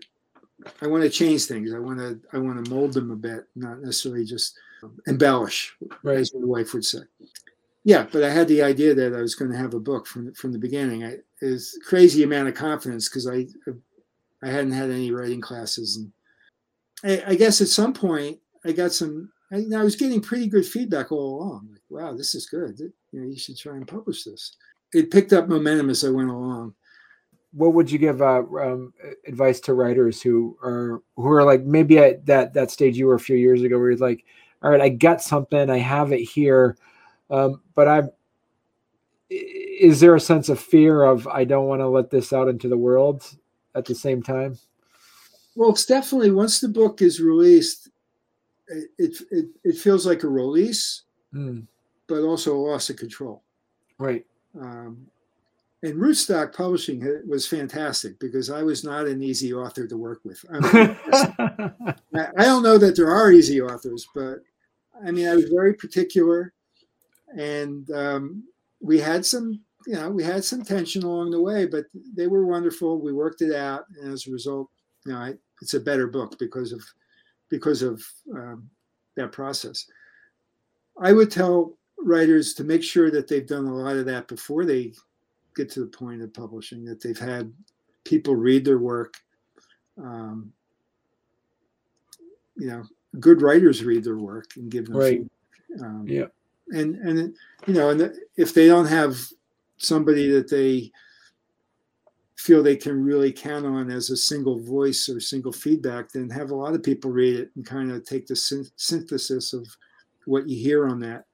I 0.81 0.87
want 0.87 1.03
to 1.03 1.11
change 1.11 1.44
things. 1.44 1.74
I 1.74 1.79
want 1.79 1.98
to 1.98 2.20
I 2.33 2.38
want 2.38 2.64
to 2.64 2.70
mold 2.70 2.92
them 2.92 3.11
a 3.11 3.16
bit, 3.16 3.44
not 3.57 3.81
necessarily 3.81 4.24
just 4.24 4.59
embellish, 5.07 5.77
right. 6.03 6.18
as 6.18 6.35
my 6.35 6.44
wife 6.44 6.74
would 6.74 6.85
say. 6.85 7.00
Yeah, 7.85 8.07
but 8.11 8.24
I 8.24 8.31
had 8.31 8.48
the 8.48 8.62
idea 8.62 8.94
that 8.94 9.14
I 9.14 9.20
was 9.20 9.35
going 9.35 9.50
to 9.50 9.59
have 9.59 9.74
a 9.74 9.81
book 9.81 10.07
from 10.07 10.33
from 10.35 10.53
the 10.53 10.59
beginning. 10.59 11.05
I 11.05 11.18
is 11.40 11.79
crazy 11.87 12.22
amount 12.22 12.48
of 12.48 12.55
confidence 12.55 13.09
because 13.09 13.29
I 13.29 13.46
I 14.42 14.48
hadn't 14.48 14.72
had 14.72 14.90
any 14.90 15.11
writing 15.11 15.40
classes, 15.40 15.96
and 15.96 16.12
I, 17.05 17.33
I, 17.33 17.35
guess 17.35 17.61
at 17.61 17.68
some 17.68 17.92
point 17.92 18.38
I 18.64 18.72
got 18.72 18.92
some. 18.92 19.31
I, 19.52 19.64
I 19.76 19.83
was 19.83 19.96
getting 19.96 20.20
pretty 20.20 20.48
good 20.48 20.66
feedback 20.66 21.12
all 21.12 21.38
along. 21.40 21.68
Like, 21.70 21.83
wow, 21.88 22.14
this 22.14 22.35
is 22.35 22.46
good. 22.46 22.78
You 22.78 23.20
know, 23.20 23.26
you 23.26 23.38
should 23.38 23.59
try 23.59 23.76
and 23.76 23.87
publish 23.87 24.24
this. 24.24 24.57
It 24.92 25.11
picked 25.11 25.33
up 25.33 25.48
momentum 25.48 25.90
as 25.90 26.04
I 26.04 26.11
went 26.11 26.30
along 26.30 26.74
what 27.54 27.72
would 27.72 27.90
you 27.90 27.98
give 27.98 28.20
uh, 28.20 28.42
um, 28.61 28.92
advice 29.26 29.61
to 29.61 29.74
writers 29.74 30.20
who 30.20 30.59
are 30.62 31.00
who 31.16 31.30
are 31.30 31.44
like 31.44 31.62
maybe 31.62 31.98
at 31.98 32.26
that 32.26 32.52
that 32.52 32.70
stage 32.70 32.96
you 32.96 33.07
were 33.07 33.14
a 33.14 33.20
few 33.20 33.37
years 33.37 33.62
ago 33.62 33.78
where 33.78 33.90
you're 33.90 33.98
like 33.98 34.24
all 34.62 34.70
right 34.70 34.80
i 34.80 34.88
got 34.88 35.22
something 35.22 35.70
i 35.70 35.78
have 35.78 36.12
it 36.12 36.22
here 36.22 36.76
um, 37.30 37.62
but 37.74 37.88
i'm 37.88 38.11
is 39.30 40.00
there 40.00 40.14
a 40.14 40.20
sense 40.20 40.48
of 40.48 40.61
fear 40.61 41.04
of 41.04 41.26
i 41.28 41.44
don't 41.44 41.66
want 41.66 41.80
to 41.80 41.88
let 41.88 42.11
this 42.11 42.33
out 42.33 42.48
into 42.48 42.68
the 42.68 42.76
world 42.76 43.24
at 43.74 43.85
the 43.85 43.94
same 43.94 44.22
time 44.22 44.59
well 45.54 45.70
it's 45.70 45.87
definitely 45.87 46.30
once 46.30 46.61
the 46.61 46.68
book 46.68 47.00
is 47.02 47.20
released 47.20 47.88
it 48.68 49.16
it, 49.31 49.46
it 49.62 49.77
feels 49.77 50.07
like 50.07 50.22
a 50.22 50.29
release 50.29 51.03
mm. 51.35 51.66
but 52.07 52.22
also 52.22 52.55
a 52.55 52.59
loss 52.59 52.90
of 52.90 52.96
control. 52.96 53.42
Right. 53.98 54.24
Um, 54.61 55.07
and 55.83 56.00
rootstock 56.00 56.57
publishing 56.57 57.22
was 57.29 57.46
fantastic 57.46 58.18
because 58.18 58.48
i 58.48 58.62
was 58.62 58.85
not 58.85 59.07
an 59.07 59.22
easy 59.22 59.53
author 59.53 59.87
to 59.87 59.96
work 59.96 60.20
with. 60.24 60.42
I, 60.50 60.59
mean, 60.61 60.96
I 62.38 62.44
don't 62.44 62.62
know 62.62 62.79
that 62.79 62.96
there 62.96 63.11
are 63.11 63.33
easy 63.33 63.61
authors 63.61 64.07
but 64.14 64.38
i 65.05 65.11
mean 65.11 65.29
i 65.29 65.35
was 65.35 65.50
very 65.50 65.74
particular 65.74 66.53
and 67.37 67.90
um, 67.90 68.44
we 68.81 68.98
had 68.98 69.27
some 69.27 69.61
you 69.87 69.94
know 69.94 70.09
we 70.09 70.22
had 70.22 70.44
some 70.44 70.64
tension 70.64 71.03
along 71.03 71.31
the 71.31 71.40
way 71.40 71.66
but 71.66 71.85
they 72.16 72.27
were 72.27 72.46
wonderful. 72.46 73.00
We 73.00 73.12
worked 73.12 73.42
it 73.42 73.55
out 73.55 73.85
and 74.00 74.12
as 74.12 74.27
a 74.27 74.31
result 74.31 74.70
you 75.05 75.12
know 75.12 75.18
I, 75.18 75.35
it's 75.61 75.74
a 75.74 75.81
better 75.81 76.07
book 76.07 76.38
because 76.38 76.72
of 76.72 76.83
because 77.54 77.82
of 77.82 78.02
um, 78.34 78.68
that 79.16 79.32
process 79.32 79.86
i 81.00 81.12
would 81.12 81.30
tell 81.30 81.76
writers 81.98 82.54
to 82.54 82.64
make 82.64 82.82
sure 82.82 83.10
that 83.10 83.28
they've 83.28 83.46
done 83.46 83.66
a 83.66 83.74
lot 83.74 83.96
of 83.96 84.06
that 84.06 84.28
before 84.28 84.64
they 84.64 84.92
get 85.56 85.70
to 85.70 85.80
the 85.80 85.86
point 85.86 86.22
of 86.22 86.34
publishing 86.34 86.84
that 86.84 87.00
they've 87.00 87.18
had 87.18 87.52
people 88.04 88.36
read 88.36 88.64
their 88.64 88.78
work. 88.78 89.16
Um, 89.98 90.52
you 92.56 92.68
know, 92.68 92.84
good 93.18 93.42
writers 93.42 93.84
read 93.84 94.04
their 94.04 94.18
work 94.18 94.50
and 94.56 94.70
give 94.70 94.86
them 94.86 94.96
right. 94.96 95.22
Um, 95.80 96.04
yeah, 96.06 96.26
and 96.68 96.94
and 96.96 97.36
you 97.66 97.74
know, 97.74 97.90
and 97.90 98.14
if 98.36 98.54
they 98.54 98.66
don't 98.66 98.86
have 98.86 99.18
somebody 99.76 100.30
that 100.30 100.48
they 100.48 100.92
feel 102.37 102.62
they 102.62 102.77
can 102.77 103.03
really 103.03 103.33
count 103.33 103.64
on 103.64 103.90
as 103.90 104.11
a 104.11 104.16
single 104.16 104.59
voice 104.59 105.09
or 105.09 105.20
single 105.20 105.53
feedback, 105.53 106.11
then 106.11 106.29
have 106.31 106.51
a 106.51 106.55
lot 106.55 106.75
of 106.75 106.83
people 106.83 107.11
read 107.11 107.37
it 107.37 107.51
and 107.57 107.64
kind 107.64 107.90
of 107.90 108.05
take 108.05 108.27
the 108.27 108.37
synthesis 108.37 109.53
of 109.53 109.66
what 110.27 110.49
you 110.49 110.57
hear 110.57 110.88
on 110.88 111.01
that. 111.01 111.25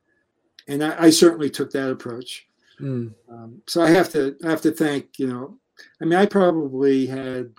And 0.68 0.84
I, 0.84 1.04
I 1.04 1.10
certainly 1.10 1.50
took 1.50 1.70
that 1.72 1.90
approach. 1.90 2.46
Mm. 2.80 3.12
Um, 3.30 3.62
so 3.66 3.82
I 3.82 3.90
have 3.90 4.10
to 4.12 4.36
I 4.44 4.50
have 4.50 4.62
to 4.62 4.70
thank 4.70 5.18
you 5.18 5.26
know 5.26 5.58
I 6.00 6.06
mean 6.06 6.18
I 6.18 6.24
probably 6.24 7.06
had 7.06 7.52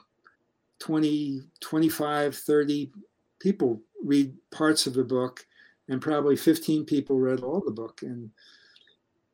20 0.79 1.41
25 1.59 2.35
30 2.35 2.91
people 3.39 3.81
read 4.03 4.33
parts 4.49 4.87
of 4.87 4.95
the 4.95 5.03
book 5.03 5.45
and 5.89 6.01
probably 6.01 6.35
15 6.35 6.85
people 6.85 7.19
read 7.19 7.41
all 7.41 7.61
the 7.63 7.71
book 7.71 8.01
and 8.01 8.31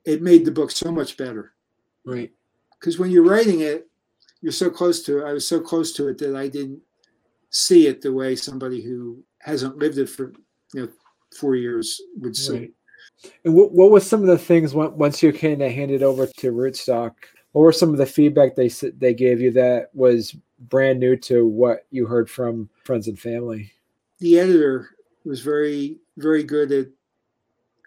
it 0.04 0.22
made 0.22 0.44
the 0.44 0.52
book 0.52 0.72
so 0.72 0.92
much 0.92 1.16
better 1.16 1.54
right 2.06 2.32
because 2.78 3.00
when 3.00 3.10
you're 3.10 3.24
writing 3.24 3.62
it 3.62 3.87
you're 4.42 4.52
so 4.52 4.70
close 4.70 5.04
to 5.04 5.20
it 5.20 5.30
i 5.30 5.34
was 5.34 5.48
so 5.48 5.60
close 5.60 5.94
to 5.94 6.08
it 6.08 6.18
that 6.18 6.36
i 6.36 6.48
didn't 6.48 6.82
see 7.50 7.88
it 7.88 8.02
the 8.02 8.12
way 8.12 8.36
somebody 8.36 8.82
who 8.82 9.24
hasn't 9.40 9.78
lived 9.78 9.98
it 9.98 10.10
for 10.10 10.34
you 10.74 10.82
know 10.82 10.90
four 11.36 11.56
years 11.56 12.02
would 12.18 12.36
see 12.36 12.60
right. 12.60 12.74
And 13.46 13.54
what, 13.54 13.72
what 13.72 13.92
was 13.92 14.08
some 14.08 14.22
of 14.22 14.28
the 14.28 14.38
things 14.38 14.74
once 14.74 15.24
you 15.24 15.34
kind 15.34 15.62
of 15.62 15.72
handed 15.72 16.04
over 16.04 16.28
to 16.28 16.52
Rootstock? 16.52 17.14
What 17.52 17.62
were 17.62 17.72
some 17.72 17.90
of 17.90 17.98
the 17.98 18.06
feedback 18.06 18.56
they 18.56 18.68
they 18.68 19.14
gave 19.14 19.42
you 19.42 19.52
that 19.52 19.90
was 19.94 20.36
brand 20.60 21.00
new 21.00 21.16
to 21.18 21.46
what 21.48 21.86
you 21.90 22.06
heard 22.06 22.30
from 22.30 22.70
friends 22.84 23.08
and 23.08 23.18
family? 23.18 23.72
The 24.20 24.40
editor 24.40 24.90
was 25.26 25.42
very 25.42 25.98
very 26.18 26.44
good 26.44 26.72
at 26.72 26.88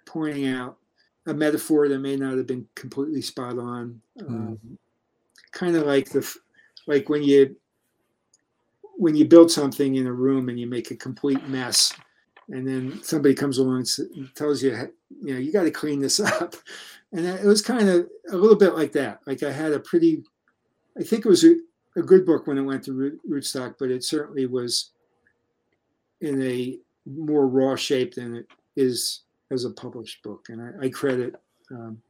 pointing 0.06 0.48
out 0.48 0.78
a 1.26 1.34
metaphor 1.34 1.88
that 1.88 1.98
may 1.98 2.16
not 2.16 2.36
have 2.36 2.46
been 2.46 2.66
completely 2.74 3.22
spot 3.22 3.58
on. 3.58 4.00
Mm. 4.20 4.28
Um, 4.28 4.78
kind 5.52 5.76
of 5.76 5.86
like 5.86 6.08
the 6.10 6.26
like 6.86 7.08
when 7.08 7.22
you 7.22 7.56
when 8.96 9.14
you 9.14 9.24
build 9.24 9.50
something 9.50 9.96
in 9.96 10.06
a 10.06 10.12
room 10.12 10.48
and 10.48 10.60
you 10.60 10.66
make 10.66 10.90
a 10.90 10.96
complete 10.96 11.48
mess 11.48 11.92
and 12.50 12.66
then 12.66 13.02
somebody 13.02 13.34
comes 13.34 13.58
along 13.58 13.86
and 13.98 14.34
tells 14.34 14.62
you 14.62 14.92
you 15.22 15.32
know 15.32 15.40
you 15.40 15.52
got 15.52 15.62
to 15.62 15.70
clean 15.70 16.00
this 16.00 16.20
up. 16.40 16.54
And 17.12 17.26
it 17.26 17.44
was 17.44 17.62
kind 17.62 17.88
of 17.88 18.08
a 18.30 18.36
little 18.36 18.56
bit 18.56 18.74
like 18.74 18.92
that. 18.92 19.20
Like 19.26 19.42
i 19.42 19.50
had 19.50 19.72
a 19.72 19.80
pretty 19.80 20.22
i 20.98 21.02
think 21.02 21.24
it 21.24 21.28
was 21.28 21.44
a, 21.44 21.54
a 21.96 22.02
good 22.02 22.26
book 22.26 22.46
when 22.46 22.58
it 22.58 22.62
went 22.62 22.84
to 22.84 22.92
root, 22.92 23.20
rootstock 23.28 23.74
but 23.78 23.90
it 23.90 24.04
certainly 24.04 24.46
was 24.46 24.90
in 26.20 26.42
a 26.42 26.78
more 27.06 27.48
raw 27.48 27.74
shape 27.74 28.14
than 28.14 28.36
it 28.36 28.46
is 28.76 29.22
as 29.50 29.64
a 29.64 29.70
published 29.70 30.22
book. 30.22 30.48
And 30.48 30.60
i, 30.60 30.86
I 30.86 30.90
credit 30.90 31.36
um, 31.70 32.00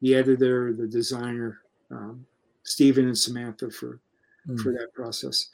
the 0.00 0.14
editor 0.14 0.72
the 0.72 0.86
designer 0.86 1.60
um, 1.90 2.26
stephen 2.72 3.06
and 3.06 3.18
samantha 3.18 3.70
for 3.70 4.00
Mm. 4.48 4.58
for 4.60 4.72
that 4.72 4.92
process 4.92 5.50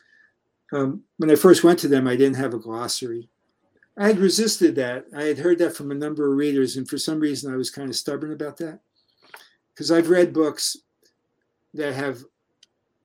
um, 0.72 1.02
when 1.18 1.30
i 1.30 1.34
first 1.34 1.62
went 1.62 1.78
to 1.80 1.88
them 1.88 2.08
i 2.08 2.16
didn't 2.16 2.42
have 2.44 2.54
a 2.54 2.58
glossary 2.58 3.28
I 4.00 4.06
had 4.06 4.18
resisted 4.18 4.76
that. 4.76 5.06
I 5.12 5.24
had 5.24 5.38
heard 5.38 5.58
that 5.58 5.74
from 5.74 5.90
a 5.90 5.94
number 6.04 6.24
of 6.30 6.36
readers, 6.38 6.76
and 6.76 6.88
for 6.88 6.98
some 6.98 7.18
reason, 7.18 7.52
I 7.52 7.56
was 7.56 7.68
kind 7.68 7.88
of 7.90 7.96
stubborn 7.96 8.32
about 8.32 8.56
that. 8.58 8.78
Because 9.74 9.90
I've 9.90 10.08
read 10.08 10.32
books 10.32 10.76
that 11.74 11.94
have, 11.94 12.22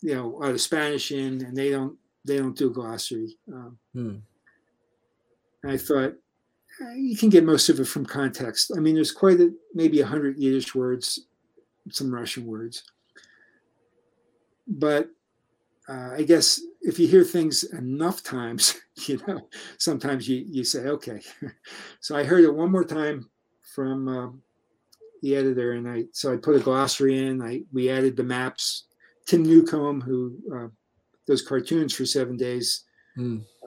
you 0.01 0.13
know, 0.13 0.27
a 0.27 0.37
lot 0.37 0.51
of 0.51 0.61
Spanish 0.61 1.11
in, 1.11 1.43
and 1.43 1.57
they 1.57 1.71
don't 1.71 1.97
they 2.25 2.37
don't 2.37 2.55
do 2.55 2.69
glossary. 2.69 3.35
Um, 3.51 3.79
and 5.63 5.71
I 5.71 5.77
thought 5.77 6.13
eh, 6.81 6.93
you 6.95 7.17
can 7.17 7.29
get 7.29 7.43
most 7.43 7.69
of 7.69 7.79
it 7.79 7.87
from 7.87 8.05
context. 8.05 8.71
I 8.77 8.79
mean, 8.79 8.93
there's 8.93 9.11
quite 9.11 9.39
a, 9.41 9.51
maybe 9.73 9.99
a 10.01 10.05
hundred 10.05 10.37
Yiddish 10.37 10.75
words, 10.75 11.25
some 11.89 12.13
Russian 12.13 12.45
words, 12.45 12.83
but 14.67 15.09
uh, 15.89 16.11
I 16.17 16.23
guess 16.23 16.61
if 16.81 16.99
you 16.99 17.07
hear 17.07 17.23
things 17.23 17.63
enough 17.63 18.23
times, 18.23 18.79
you 19.07 19.19
know, 19.27 19.47
sometimes 19.77 20.27
you, 20.27 20.45
you 20.47 20.63
say, 20.63 20.85
okay. 20.87 21.21
so 21.99 22.15
I 22.15 22.23
heard 22.23 22.43
it 22.43 22.53
one 22.53 22.71
more 22.71 22.85
time 22.85 23.29
from 23.75 24.07
uh, 24.07 24.29
the 25.21 25.35
editor, 25.35 25.73
and 25.73 25.87
I 25.87 26.05
so 26.11 26.33
I 26.33 26.37
put 26.37 26.55
a 26.55 26.59
glossary 26.59 27.25
in. 27.25 27.41
I 27.41 27.63
we 27.71 27.89
added 27.89 28.15
the 28.15 28.23
maps. 28.23 28.85
Tim 29.25 29.43
Newcomb, 29.43 30.01
who 30.01 30.35
uh, 30.53 30.67
does 31.25 31.41
cartoons 31.41 31.93
for 31.93 32.05
seven 32.05 32.35
days, 32.35 32.83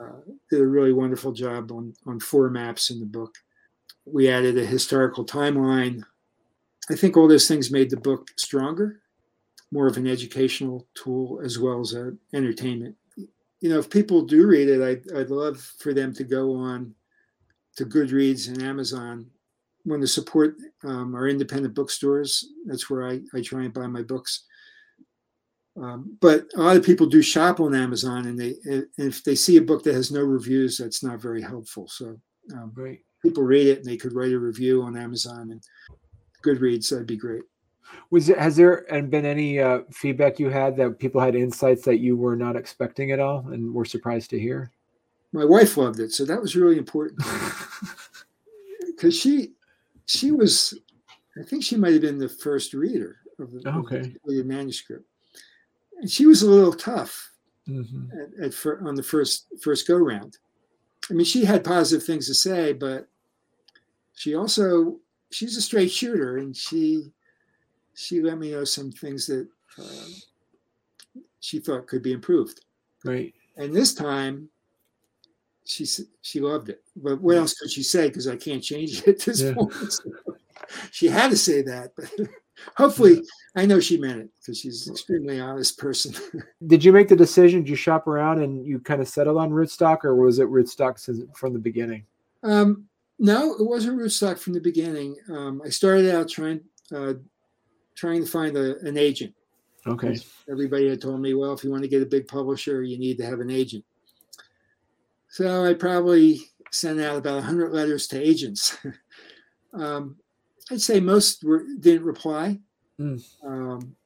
uh, 0.01 0.21
did 0.51 0.61
a 0.61 0.67
really 0.67 0.93
wonderful 0.93 1.33
job 1.33 1.73
on 1.73 1.95
on 2.07 2.21
four 2.21 2.51
maps 2.51 2.91
in 2.91 3.01
the 3.01 3.07
book. 3.07 3.35
We 4.05 4.29
added 4.29 4.59
a 4.59 4.67
historical 4.67 5.25
timeline. 5.25 6.03
I 6.91 6.95
think 6.95 7.17
all 7.17 7.27
those 7.27 7.49
things 7.49 7.71
made 7.71 7.91
the 7.91 7.97
book 7.97 8.31
stronger 8.37 9.01
more 9.73 9.87
of 9.87 9.97
an 9.97 10.07
educational 10.07 10.87
tool 10.95 11.41
as 11.45 11.59
well 11.59 11.81
as 11.81 11.95
a 11.95 12.13
entertainment. 12.35 12.95
You 13.61 13.71
know, 13.71 13.79
if 13.79 13.91
people 13.91 14.23
do 14.23 14.47
read 14.47 14.69
it, 14.69 14.83
I'd, 14.83 15.17
I'd 15.17 15.31
love 15.31 15.59
for 15.79 15.93
them 15.95 16.13
to 16.15 16.25
go 16.25 16.55
on 16.55 16.95
to 17.77 17.87
Goodreads 17.87 18.49
and 18.49 18.63
Amazon. 18.63 19.27
Want 19.85 20.03
to 20.03 20.09
support 20.09 20.57
um, 20.85 21.15
our 21.15 21.29
independent 21.29 21.75
bookstores? 21.75 22.47
That's 22.67 22.91
where 22.91 23.09
I, 23.09 23.21
I 23.35 23.41
try 23.41 23.65
and 23.65 23.73
buy 23.73 23.87
my 23.87 24.03
books. 24.03 24.45
Um, 25.77 26.17
but 26.21 26.47
a 26.57 26.63
lot 26.63 26.77
of 26.77 26.85
people 26.85 27.07
do 27.07 27.21
shop 27.23 27.61
on 27.61 27.75
Amazon, 27.75 28.27
and 28.27 28.39
they 28.39 28.55
and 28.65 28.87
if 28.97 29.23
they 29.25 29.35
see 29.35 29.59
a 29.59 29.63
book 29.63 29.83
that 29.85 29.95
has 29.95 30.11
no 30.11 30.23
reviews, 30.23 30.79
that's 30.79 31.03
not 31.03 31.21
very 31.21 31.43
helpful. 31.43 31.87
So 31.87 32.19
um, 32.55 32.73
Right. 32.75 33.01
people 33.23 33.43
read 33.43 33.67
it, 33.67 33.79
and 33.79 33.87
they 33.87 33.99
could 33.99 34.15
write 34.15 34.33
a 34.33 34.39
review 34.39 34.83
on 34.83 34.97
Amazon 34.97 35.51
and 35.51 35.63
Goodreads. 36.45 36.89
That'd 36.91 37.07
be 37.07 37.17
great. 37.17 37.43
Was 38.11 38.27
there, 38.29 38.39
has 38.39 38.57
there 38.57 38.93
and 38.93 39.11
been 39.11 39.25
any 39.27 39.59
uh, 39.61 39.81
feedback 39.91 40.39
you 40.39 40.49
had 40.49 40.77
that 40.77 40.99
people 40.99 41.21
had 41.21 41.35
insights 41.35 41.85
that 41.85 41.99
you 41.99 42.17
were 42.17 42.37
not 42.37 42.57
expecting 42.57 43.11
at 43.11 43.21
all 43.21 43.47
and 43.49 43.73
were 43.75 43.85
surprised 43.85 44.31
to 44.31 44.39
hear? 44.39 44.71
My 45.33 45.45
wife 45.45 45.77
loved 45.77 46.01
it, 46.01 46.13
so 46.13 46.25
that 46.25 46.41
was 46.41 46.55
really 46.57 46.79
important 46.79 47.21
because 48.87 49.19
she 49.19 49.53
she 50.07 50.31
was 50.31 50.75
I 51.39 51.43
think 51.43 51.63
she 51.65 51.77
might 51.77 51.93
have 51.93 52.01
been 52.03 52.19
the 52.19 52.29
first 52.29 52.73
reader 52.73 53.17
of 53.39 53.53
the, 53.53 53.69
of 53.69 54.25
the 54.25 54.45
manuscript, 54.45 55.05
and 56.01 56.11
she 56.11 56.27
was 56.27 56.43
a 56.43 56.51
little 56.51 56.73
tough 56.73 57.31
Mhm. 57.69 58.09
at, 58.13 58.45
at 58.45 58.55
fir- 58.55 58.87
on 58.87 58.95
the 58.95 59.03
first 59.03 59.47
first 59.61 59.89
go 59.89 59.97
round. 59.97 60.39
I 61.11 61.15
mean, 61.15 61.25
she 61.25 61.45
had 61.45 61.65
positive 61.65 62.07
things 62.07 62.29
to 62.29 62.35
say, 62.35 62.73
but 62.73 63.09
she 64.15 64.37
also 64.37 65.01
she's 65.33 65.57
a 65.57 65.61
straight 65.61 65.91
shooter, 65.91 66.37
and 66.39 66.57
she 66.57 67.13
she 67.97 68.21
let 68.21 68.39
me 68.39 68.53
know 68.53 68.63
some 68.65 68.93
things 68.93 69.27
that 69.27 69.49
uh, 69.79 70.07
she 71.41 71.59
thought 71.59 71.89
could 71.89 72.03
be 72.03 72.13
improved. 72.13 72.61
Right. 73.05 73.35
And 73.57 73.75
this 73.75 73.95
time, 73.95 74.49
she 75.65 75.87
she 76.23 76.41
loved 76.41 76.69
it. 76.69 76.83
But 76.95 77.21
what 77.21 77.37
else 77.37 77.55
could 77.55 77.71
she 77.71 77.83
say? 77.83 78.09
Because 78.09 78.29
I 78.29 78.37
can't 78.37 78.63
change 78.63 79.01
it 79.01 79.09
at 79.09 79.19
this 79.21 79.43
Yeah. 79.43 79.55
point. 79.55 79.73
So 79.91 80.89
she 80.91 81.07
had 81.07 81.31
to 81.31 81.37
say 81.37 81.63
that, 81.63 81.93
but 81.97 82.11
hopefully, 82.77 83.23
I 83.55 83.67
know 83.67 83.79
she 83.79 83.99
meant 83.99 84.21
it 84.21 84.31
because 84.41 84.59
she's 84.59 84.87
an 84.89 84.95
extremely 84.95 85.39
honest 85.39 85.79
person. 85.79 86.15
Did 86.67 86.83
you 86.85 86.93
make 86.93 87.09
the 87.09 87.15
decision? 87.15 87.61
Did 87.61 87.69
you 87.69 87.77
shop 87.77 88.07
around 88.09 88.43
and 88.43 88.67
you 88.67 88.81
kind 88.81 89.01
of 89.01 89.07
settled 89.07 89.37
on 89.37 89.51
rootstock, 89.51 90.05
or 90.05 90.17
was 90.17 90.39
it 90.39 90.49
rootstock 90.49 90.99
from 91.37 91.53
the 91.53 91.59
beginning? 91.59 92.05
um, 92.43 92.87
no, 93.19 93.55
it 93.55 93.65
wasn't 93.65 93.99
rootstock 93.99 94.39
from 94.39 94.55
the 94.55 94.61
beginning. 94.61 95.17
Um, 95.31 95.63
I 95.65 95.69
started 95.69 96.13
out 96.15 96.29
trying 96.29 96.61
uh, 96.95 97.15
trying 97.97 98.25
to 98.25 98.31
find 98.31 98.57
a, 98.57 98.79
an 98.87 98.97
agent. 98.97 99.35
Okay. 99.87 100.19
Everybody 100.51 100.89
had 100.89 101.01
told 101.01 101.21
me, 101.21 101.35
well, 101.35 101.53
if 101.53 101.65
you 101.65 101.71
want 101.71 101.83
to 101.83 101.89
get 101.89 102.03
a 102.03 102.07
big 102.07 102.27
publisher, 102.29 102.83
you 102.83 102.99
need 102.99 103.19
to 103.19 103.27
have 103.27 103.41
an 103.41 103.51
agent. 103.51 103.85
So 105.29 105.65
I 105.65 105.75
probably 105.75 106.41
sent 106.73 107.01
out 107.01 107.17
about 107.17 107.37
100 107.37 107.73
letters 107.73 108.07
to 108.09 108.21
agents. 108.21 108.77
um, 109.73 110.17
I'd 110.71 110.81
say 110.81 110.99
most 111.01 111.45
were, 111.45 111.65
didn't 111.79 112.05
reply. 112.05 112.59
Mm. 113.01 113.23
Um, 113.45 113.97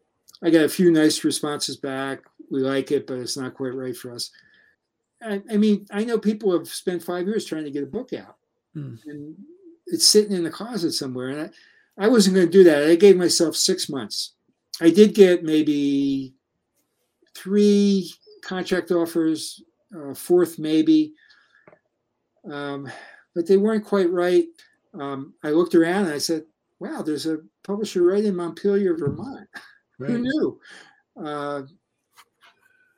I 0.42 0.50
got 0.50 0.64
a 0.64 0.68
few 0.68 0.90
nice 0.90 1.24
responses 1.24 1.76
back. 1.76 2.20
We 2.50 2.60
like 2.60 2.90
it, 2.90 3.06
but 3.06 3.18
it's 3.18 3.36
not 3.36 3.54
quite 3.54 3.74
right 3.74 3.96
for 3.96 4.12
us. 4.12 4.30
I, 5.22 5.42
I 5.50 5.56
mean, 5.56 5.86
I 5.90 6.04
know 6.04 6.18
people 6.18 6.52
have 6.52 6.68
spent 6.68 7.02
five 7.02 7.26
years 7.26 7.44
trying 7.44 7.64
to 7.64 7.70
get 7.70 7.82
a 7.82 7.86
book 7.86 8.12
out, 8.12 8.36
Mm. 8.76 9.04
and 9.06 9.36
it's 9.88 10.06
sitting 10.06 10.30
in 10.30 10.44
the 10.44 10.50
closet 10.50 10.92
somewhere. 10.92 11.30
And 11.30 11.40
I, 11.40 11.50
I 12.00 12.08
wasn't 12.08 12.34
going 12.34 12.46
to 12.46 12.52
do 12.52 12.64
that. 12.64 12.88
I 12.88 12.94
gave 12.96 13.16
myself 13.18 13.54
six 13.54 13.90
months. 13.90 14.32
I 14.80 14.88
did 14.88 15.14
get 15.14 15.44
maybe 15.44 16.34
three 17.36 18.10
contract 18.42 18.90
offers, 18.90 19.62
uh, 19.94 20.14
fourth 20.14 20.58
maybe, 20.58 21.12
um, 22.50 22.90
but 23.34 23.46
they 23.46 23.58
weren't 23.58 23.84
quite 23.84 24.10
right. 24.10 24.46
Um, 24.98 25.34
I 25.44 25.50
looked 25.50 25.74
around 25.74 26.06
and 26.06 26.14
I 26.14 26.18
said, 26.18 26.44
"Wow, 26.78 27.02
there's 27.02 27.26
a 27.26 27.40
publisher 27.64 28.02
right 28.02 28.24
in 28.24 28.34
Montpelier, 28.34 28.96
Vermont. 28.96 29.46
Who 29.98 30.18
knew?" 30.20 30.58
Uh, 31.22 31.62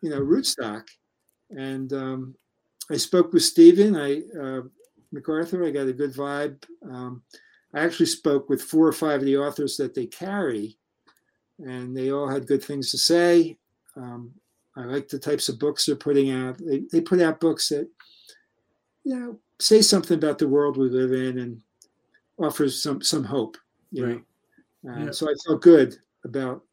you 0.00 0.10
know, 0.10 0.20
rootstock. 0.20 0.86
And 1.50 1.92
um, 1.92 2.34
I 2.88 2.96
spoke 2.96 3.32
with 3.32 3.42
Stephen. 3.42 3.96
I 3.96 4.18
uh, 4.38 4.62
McArthur. 5.12 5.66
I 5.66 5.72
got 5.72 5.88
a 5.88 5.92
good 5.92 6.14
vibe. 6.14 6.62
Um, 6.88 7.22
I 7.74 7.80
actually 7.80 8.06
spoke 8.06 8.48
with 8.48 8.62
four 8.62 8.86
or 8.86 8.92
five 8.92 9.20
of 9.20 9.26
the 9.26 9.36
authors 9.38 9.76
that 9.78 9.94
they 9.94 10.06
carry, 10.06 10.76
and 11.58 11.96
they 11.96 12.10
all 12.12 12.28
had 12.28 12.46
good 12.46 12.62
things 12.62 12.90
to 12.90 12.98
say. 12.98 13.56
Um, 13.96 14.32
I 14.76 14.84
like 14.84 15.08
the 15.08 15.18
types 15.18 15.48
of 15.48 15.58
books 15.58 15.86
they're 15.86 15.96
putting 15.96 16.30
out. 16.30 16.58
They, 16.58 16.82
they 16.90 17.00
put 17.00 17.20
out 17.20 17.40
books 17.40 17.68
that, 17.70 17.88
you 19.04 19.18
know, 19.18 19.38
say 19.60 19.82
something 19.82 20.16
about 20.16 20.38
the 20.38 20.48
world 20.48 20.76
we 20.76 20.88
live 20.88 21.12
in 21.12 21.38
and 21.38 21.60
offers 22.38 22.82
some 22.82 23.02
some 23.02 23.24
hope. 23.24 23.56
You 23.90 24.06
Right. 24.06 24.24
know, 24.82 24.92
uh, 24.92 25.04
Yeah. 25.06 25.10
so 25.10 25.28
I 25.30 25.34
felt 25.46 25.62
good 25.62 25.96
about 26.24 26.64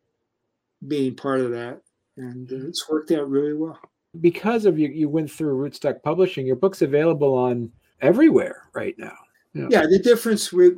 being 0.88 1.16
part 1.16 1.42
of 1.42 1.52
that, 1.52 1.82
and 2.18 2.52
uh, 2.52 2.68
it's 2.68 2.90
worked 2.90 3.12
out 3.12 3.30
really 3.30 3.54
well. 3.54 3.80
Because 4.22 4.66
of 4.66 4.80
you, 4.80 4.88
you 4.90 5.08
went 5.10 5.30
through 5.30 5.56
rootstock 5.58 6.02
publishing. 6.02 6.46
Your 6.46 6.56
book's 6.56 6.82
available 6.82 7.34
on 7.38 7.72
everywhere 8.02 8.70
right 8.74 8.98
now. 8.98 9.16
Yeah, 9.54 9.86
the 9.88 10.00
difference 10.00 10.54
with 10.54 10.76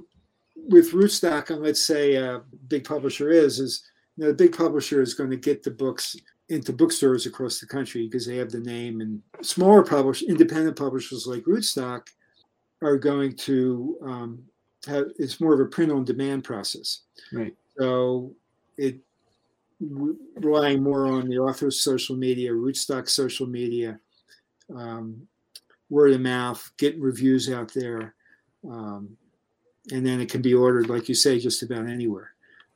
with 0.68 0.92
rootstock 0.92 1.50
and 1.50 1.62
let's 1.62 1.86
say 1.86 2.16
a 2.16 2.42
big 2.68 2.84
publisher 2.84 3.30
is 3.30 3.60
is 3.60 3.84
you 4.18 4.24
know, 4.24 4.32
the 4.32 4.36
big 4.38 4.56
publisher 4.56 5.02
is 5.02 5.14
going 5.14 5.30
to 5.30 5.38
get 5.38 5.64
the 5.64 5.72
books 5.72 6.16
into 6.50 6.74
bookstores 6.74 7.26
across 7.26 7.60
the 7.60 7.66
country 7.66 8.06
because 8.08 8.26
they 8.26 8.36
have 8.38 8.52
the 8.52 8.60
name 8.60 9.02
and 9.02 9.22
smaller 9.42 9.84
publish 9.84 10.22
independent 10.24 10.76
publishers 10.76 11.26
like 11.26 11.44
rootstock 11.44 12.08
are 12.82 12.98
going 12.98 13.36
to 13.36 13.98
um, 14.04 14.44
have 14.86 15.06
it's 15.18 15.40
more 15.40 15.54
of 15.54 15.60
a 15.62 15.66
print 15.66 15.92
on 15.92 16.04
demand 16.04 16.44
process 16.44 17.02
Right. 17.32 17.56
so 17.78 18.34
it 18.78 19.00
relying 19.80 20.84
more 20.84 21.08
on 21.08 21.28
the 21.28 21.40
author's 21.40 21.80
social 21.82 22.16
media 22.16 22.52
rootstock 22.52 23.10
social 23.10 23.48
media 23.48 24.00
um, 24.76 25.28
word 25.90 26.12
of 26.12 26.22
mouth 26.22 26.70
getting 26.78 27.02
reviews 27.02 27.50
out 27.50 27.74
there 27.74 28.14
um, 28.70 29.18
and 29.90 30.06
then 30.06 30.22
it 30.22 30.30
can 30.30 30.42
be 30.42 30.54
ordered, 30.54 30.90
like 30.90 31.10
you 31.10 31.16
say, 31.16 31.40
just 31.40 31.64
about 31.64 31.88
anywhere. 31.88 32.34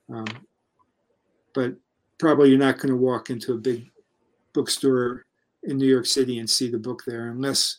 Um, 0.10 0.26
but 1.54 1.76
probably 2.18 2.50
you're 2.50 2.58
not 2.58 2.78
going 2.78 2.90
to 2.90 2.96
walk 2.96 3.30
into 3.30 3.54
a 3.54 3.58
big 3.58 3.90
bookstore 4.54 5.26
in 5.64 5.78
New 5.78 5.88
York 5.88 6.06
City 6.06 6.40
and 6.40 6.50
see 6.50 6.70
the 6.70 6.80
book 6.80 7.04
there 7.06 7.30
unless 7.30 7.78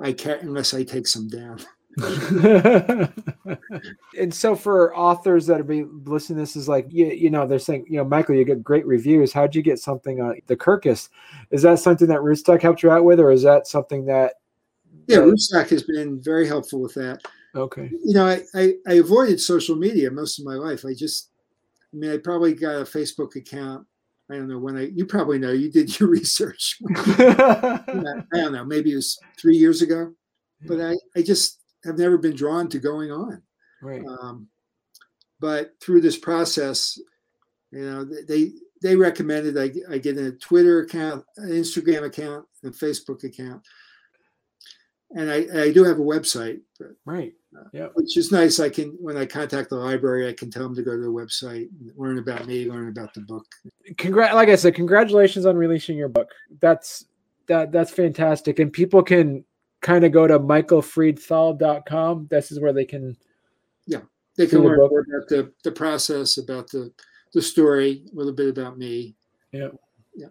I 0.00 0.12
can 0.12 0.38
unless 0.40 0.74
I 0.74 0.84
take 0.84 1.06
some 1.06 1.28
down. 1.28 1.58
and 4.18 4.32
so 4.32 4.54
for 4.54 4.96
authors 4.96 5.46
that 5.46 5.60
are 5.60 5.64
being 5.64 6.02
listening 6.04 6.36
to 6.36 6.42
this 6.42 6.54
is 6.54 6.68
like 6.68 6.86
you, 6.90 7.06
you 7.06 7.28
know 7.28 7.44
they're 7.44 7.58
saying 7.58 7.84
you 7.88 7.96
know 7.96 8.04
michael 8.04 8.36
you 8.36 8.44
get 8.44 8.62
great 8.62 8.86
reviews 8.86 9.32
how'd 9.32 9.52
you 9.52 9.62
get 9.62 9.80
something 9.80 10.20
on 10.20 10.38
the 10.46 10.56
kirkus 10.56 11.08
is 11.50 11.62
that 11.62 11.80
something 11.80 12.06
that 12.06 12.20
rootstock 12.20 12.62
helped 12.62 12.84
you 12.84 12.90
out 12.92 13.04
with 13.04 13.18
or 13.18 13.32
is 13.32 13.42
that 13.42 13.66
something 13.66 14.04
that 14.04 14.34
yeah 15.08 15.16
rootstock 15.16 15.68
has 15.70 15.82
been 15.82 16.22
very 16.22 16.46
helpful 16.46 16.80
with 16.80 16.94
that 16.94 17.20
okay 17.58 17.90
you 18.04 18.14
know 18.14 18.26
I, 18.26 18.42
I 18.54 18.74
i 18.86 18.94
avoided 18.94 19.40
social 19.40 19.76
media 19.76 20.10
most 20.10 20.38
of 20.38 20.44
my 20.44 20.54
life 20.54 20.84
i 20.84 20.94
just 20.94 21.30
i 21.92 21.96
mean 21.96 22.10
i 22.10 22.16
probably 22.16 22.54
got 22.54 22.76
a 22.76 22.84
facebook 22.84 23.36
account 23.36 23.86
I 24.30 24.34
don't 24.34 24.48
know 24.48 24.58
when 24.58 24.76
I. 24.76 24.88
You 24.94 25.06
probably 25.06 25.38
know. 25.38 25.52
You 25.52 25.70
did 25.70 25.98
your 25.98 26.08
research. 26.10 26.78
I 26.96 28.22
don't 28.32 28.52
know. 28.52 28.64
Maybe 28.64 28.92
it 28.92 28.96
was 28.96 29.18
three 29.40 29.56
years 29.56 29.82
ago, 29.82 30.12
but 30.66 30.80
I, 30.80 30.94
I 31.16 31.22
just 31.22 31.60
have 31.84 31.98
never 31.98 32.18
been 32.18 32.36
drawn 32.36 32.68
to 32.68 32.78
going 32.78 33.10
on. 33.10 33.42
Right. 33.82 34.04
Um, 34.04 34.48
but 35.40 35.72
through 35.80 36.00
this 36.00 36.18
process, 36.18 36.98
you 37.70 37.80
know, 37.80 38.04
they 38.04 38.52
they 38.82 38.96
recommended 38.96 39.56
I, 39.56 39.72
I 39.92 39.98
get 39.98 40.18
a 40.18 40.32
Twitter 40.32 40.80
account, 40.80 41.24
an 41.36 41.50
Instagram 41.50 42.04
account, 42.04 42.46
and 42.62 42.74
Facebook 42.74 43.24
account, 43.24 43.62
and 45.14 45.30
I, 45.30 45.46
I 45.62 45.72
do 45.72 45.84
have 45.84 45.98
a 45.98 46.02
website. 46.02 46.60
Right. 47.04 47.32
Yeah. 47.72 47.88
Which 47.94 48.16
is 48.16 48.30
nice. 48.30 48.60
I 48.60 48.68
can 48.68 48.90
when 49.00 49.16
I 49.16 49.26
contact 49.26 49.70
the 49.70 49.76
library, 49.76 50.28
I 50.28 50.32
can 50.32 50.50
tell 50.50 50.62
them 50.64 50.74
to 50.76 50.82
go 50.82 50.92
to 50.92 51.02
the 51.02 51.08
website, 51.08 51.68
learn 51.96 52.18
about 52.18 52.46
me, 52.46 52.70
learn 52.70 52.88
about 52.88 53.14
the 53.14 53.20
book. 53.20 53.46
Congrat, 53.96 54.34
like 54.34 54.48
I 54.48 54.56
said, 54.56 54.74
congratulations 54.74 55.46
on 55.46 55.56
releasing 55.56 55.96
your 55.96 56.08
book. 56.08 56.30
That's 56.60 57.06
that 57.46 57.72
that's 57.72 57.90
fantastic, 57.90 58.58
and 58.58 58.72
people 58.72 59.02
can 59.02 59.44
kind 59.80 60.04
of 60.04 60.12
go 60.12 60.26
to 60.26 60.38
michaelfreedthall.com. 60.38 62.28
This 62.30 62.52
is 62.52 62.60
where 62.60 62.72
they 62.72 62.84
can. 62.84 63.16
Yeah, 63.86 64.00
they 64.36 64.46
can 64.46 64.62
learn 64.62 64.78
more 64.78 65.00
about 65.00 65.28
the, 65.28 65.52
the 65.64 65.72
process, 65.72 66.38
about 66.38 66.68
the, 66.70 66.92
the 67.32 67.42
story, 67.42 68.04
a 68.12 68.16
little 68.16 68.32
bit 68.32 68.48
about 68.48 68.78
me. 68.78 69.16
Yeah. 69.52 69.68
Yeah. 70.14 70.28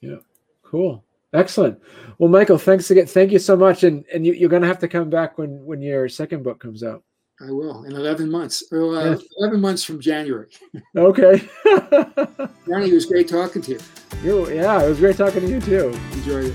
Yeah. 0.00 0.16
Cool. 0.62 1.04
Excellent. 1.32 1.78
Well, 2.18 2.30
Michael, 2.30 2.58
thanks 2.58 2.90
again. 2.90 3.06
Thank 3.06 3.32
you 3.32 3.38
so 3.38 3.56
much. 3.56 3.84
And 3.84 4.04
and 4.12 4.26
you, 4.26 4.46
are 4.46 4.48
going 4.48 4.62
to 4.62 4.68
have 4.68 4.78
to 4.80 4.88
come 4.88 5.10
back 5.10 5.38
when 5.38 5.64
when 5.64 5.82
your 5.82 6.08
second 6.08 6.42
book 6.42 6.60
comes 6.60 6.82
out. 6.82 7.02
I 7.40 7.52
will 7.52 7.84
in 7.84 7.92
11 7.92 8.30
months. 8.30 8.64
Or, 8.72 8.96
uh. 8.96 9.18
11 9.38 9.60
months 9.60 9.84
from 9.84 10.00
January. 10.00 10.48
okay. 10.96 11.48
Barney, 12.66 12.90
it 12.90 12.94
was 12.94 13.06
great 13.06 13.28
talking 13.28 13.62
to 13.62 13.72
you. 13.72 13.80
you. 14.24 14.50
Yeah, 14.50 14.82
it 14.82 14.88
was 14.88 14.98
great 14.98 15.16
talking 15.16 15.42
to 15.42 15.48
you 15.48 15.60
too. 15.60 15.96
Enjoyed 16.14 16.46
it. 16.46 16.54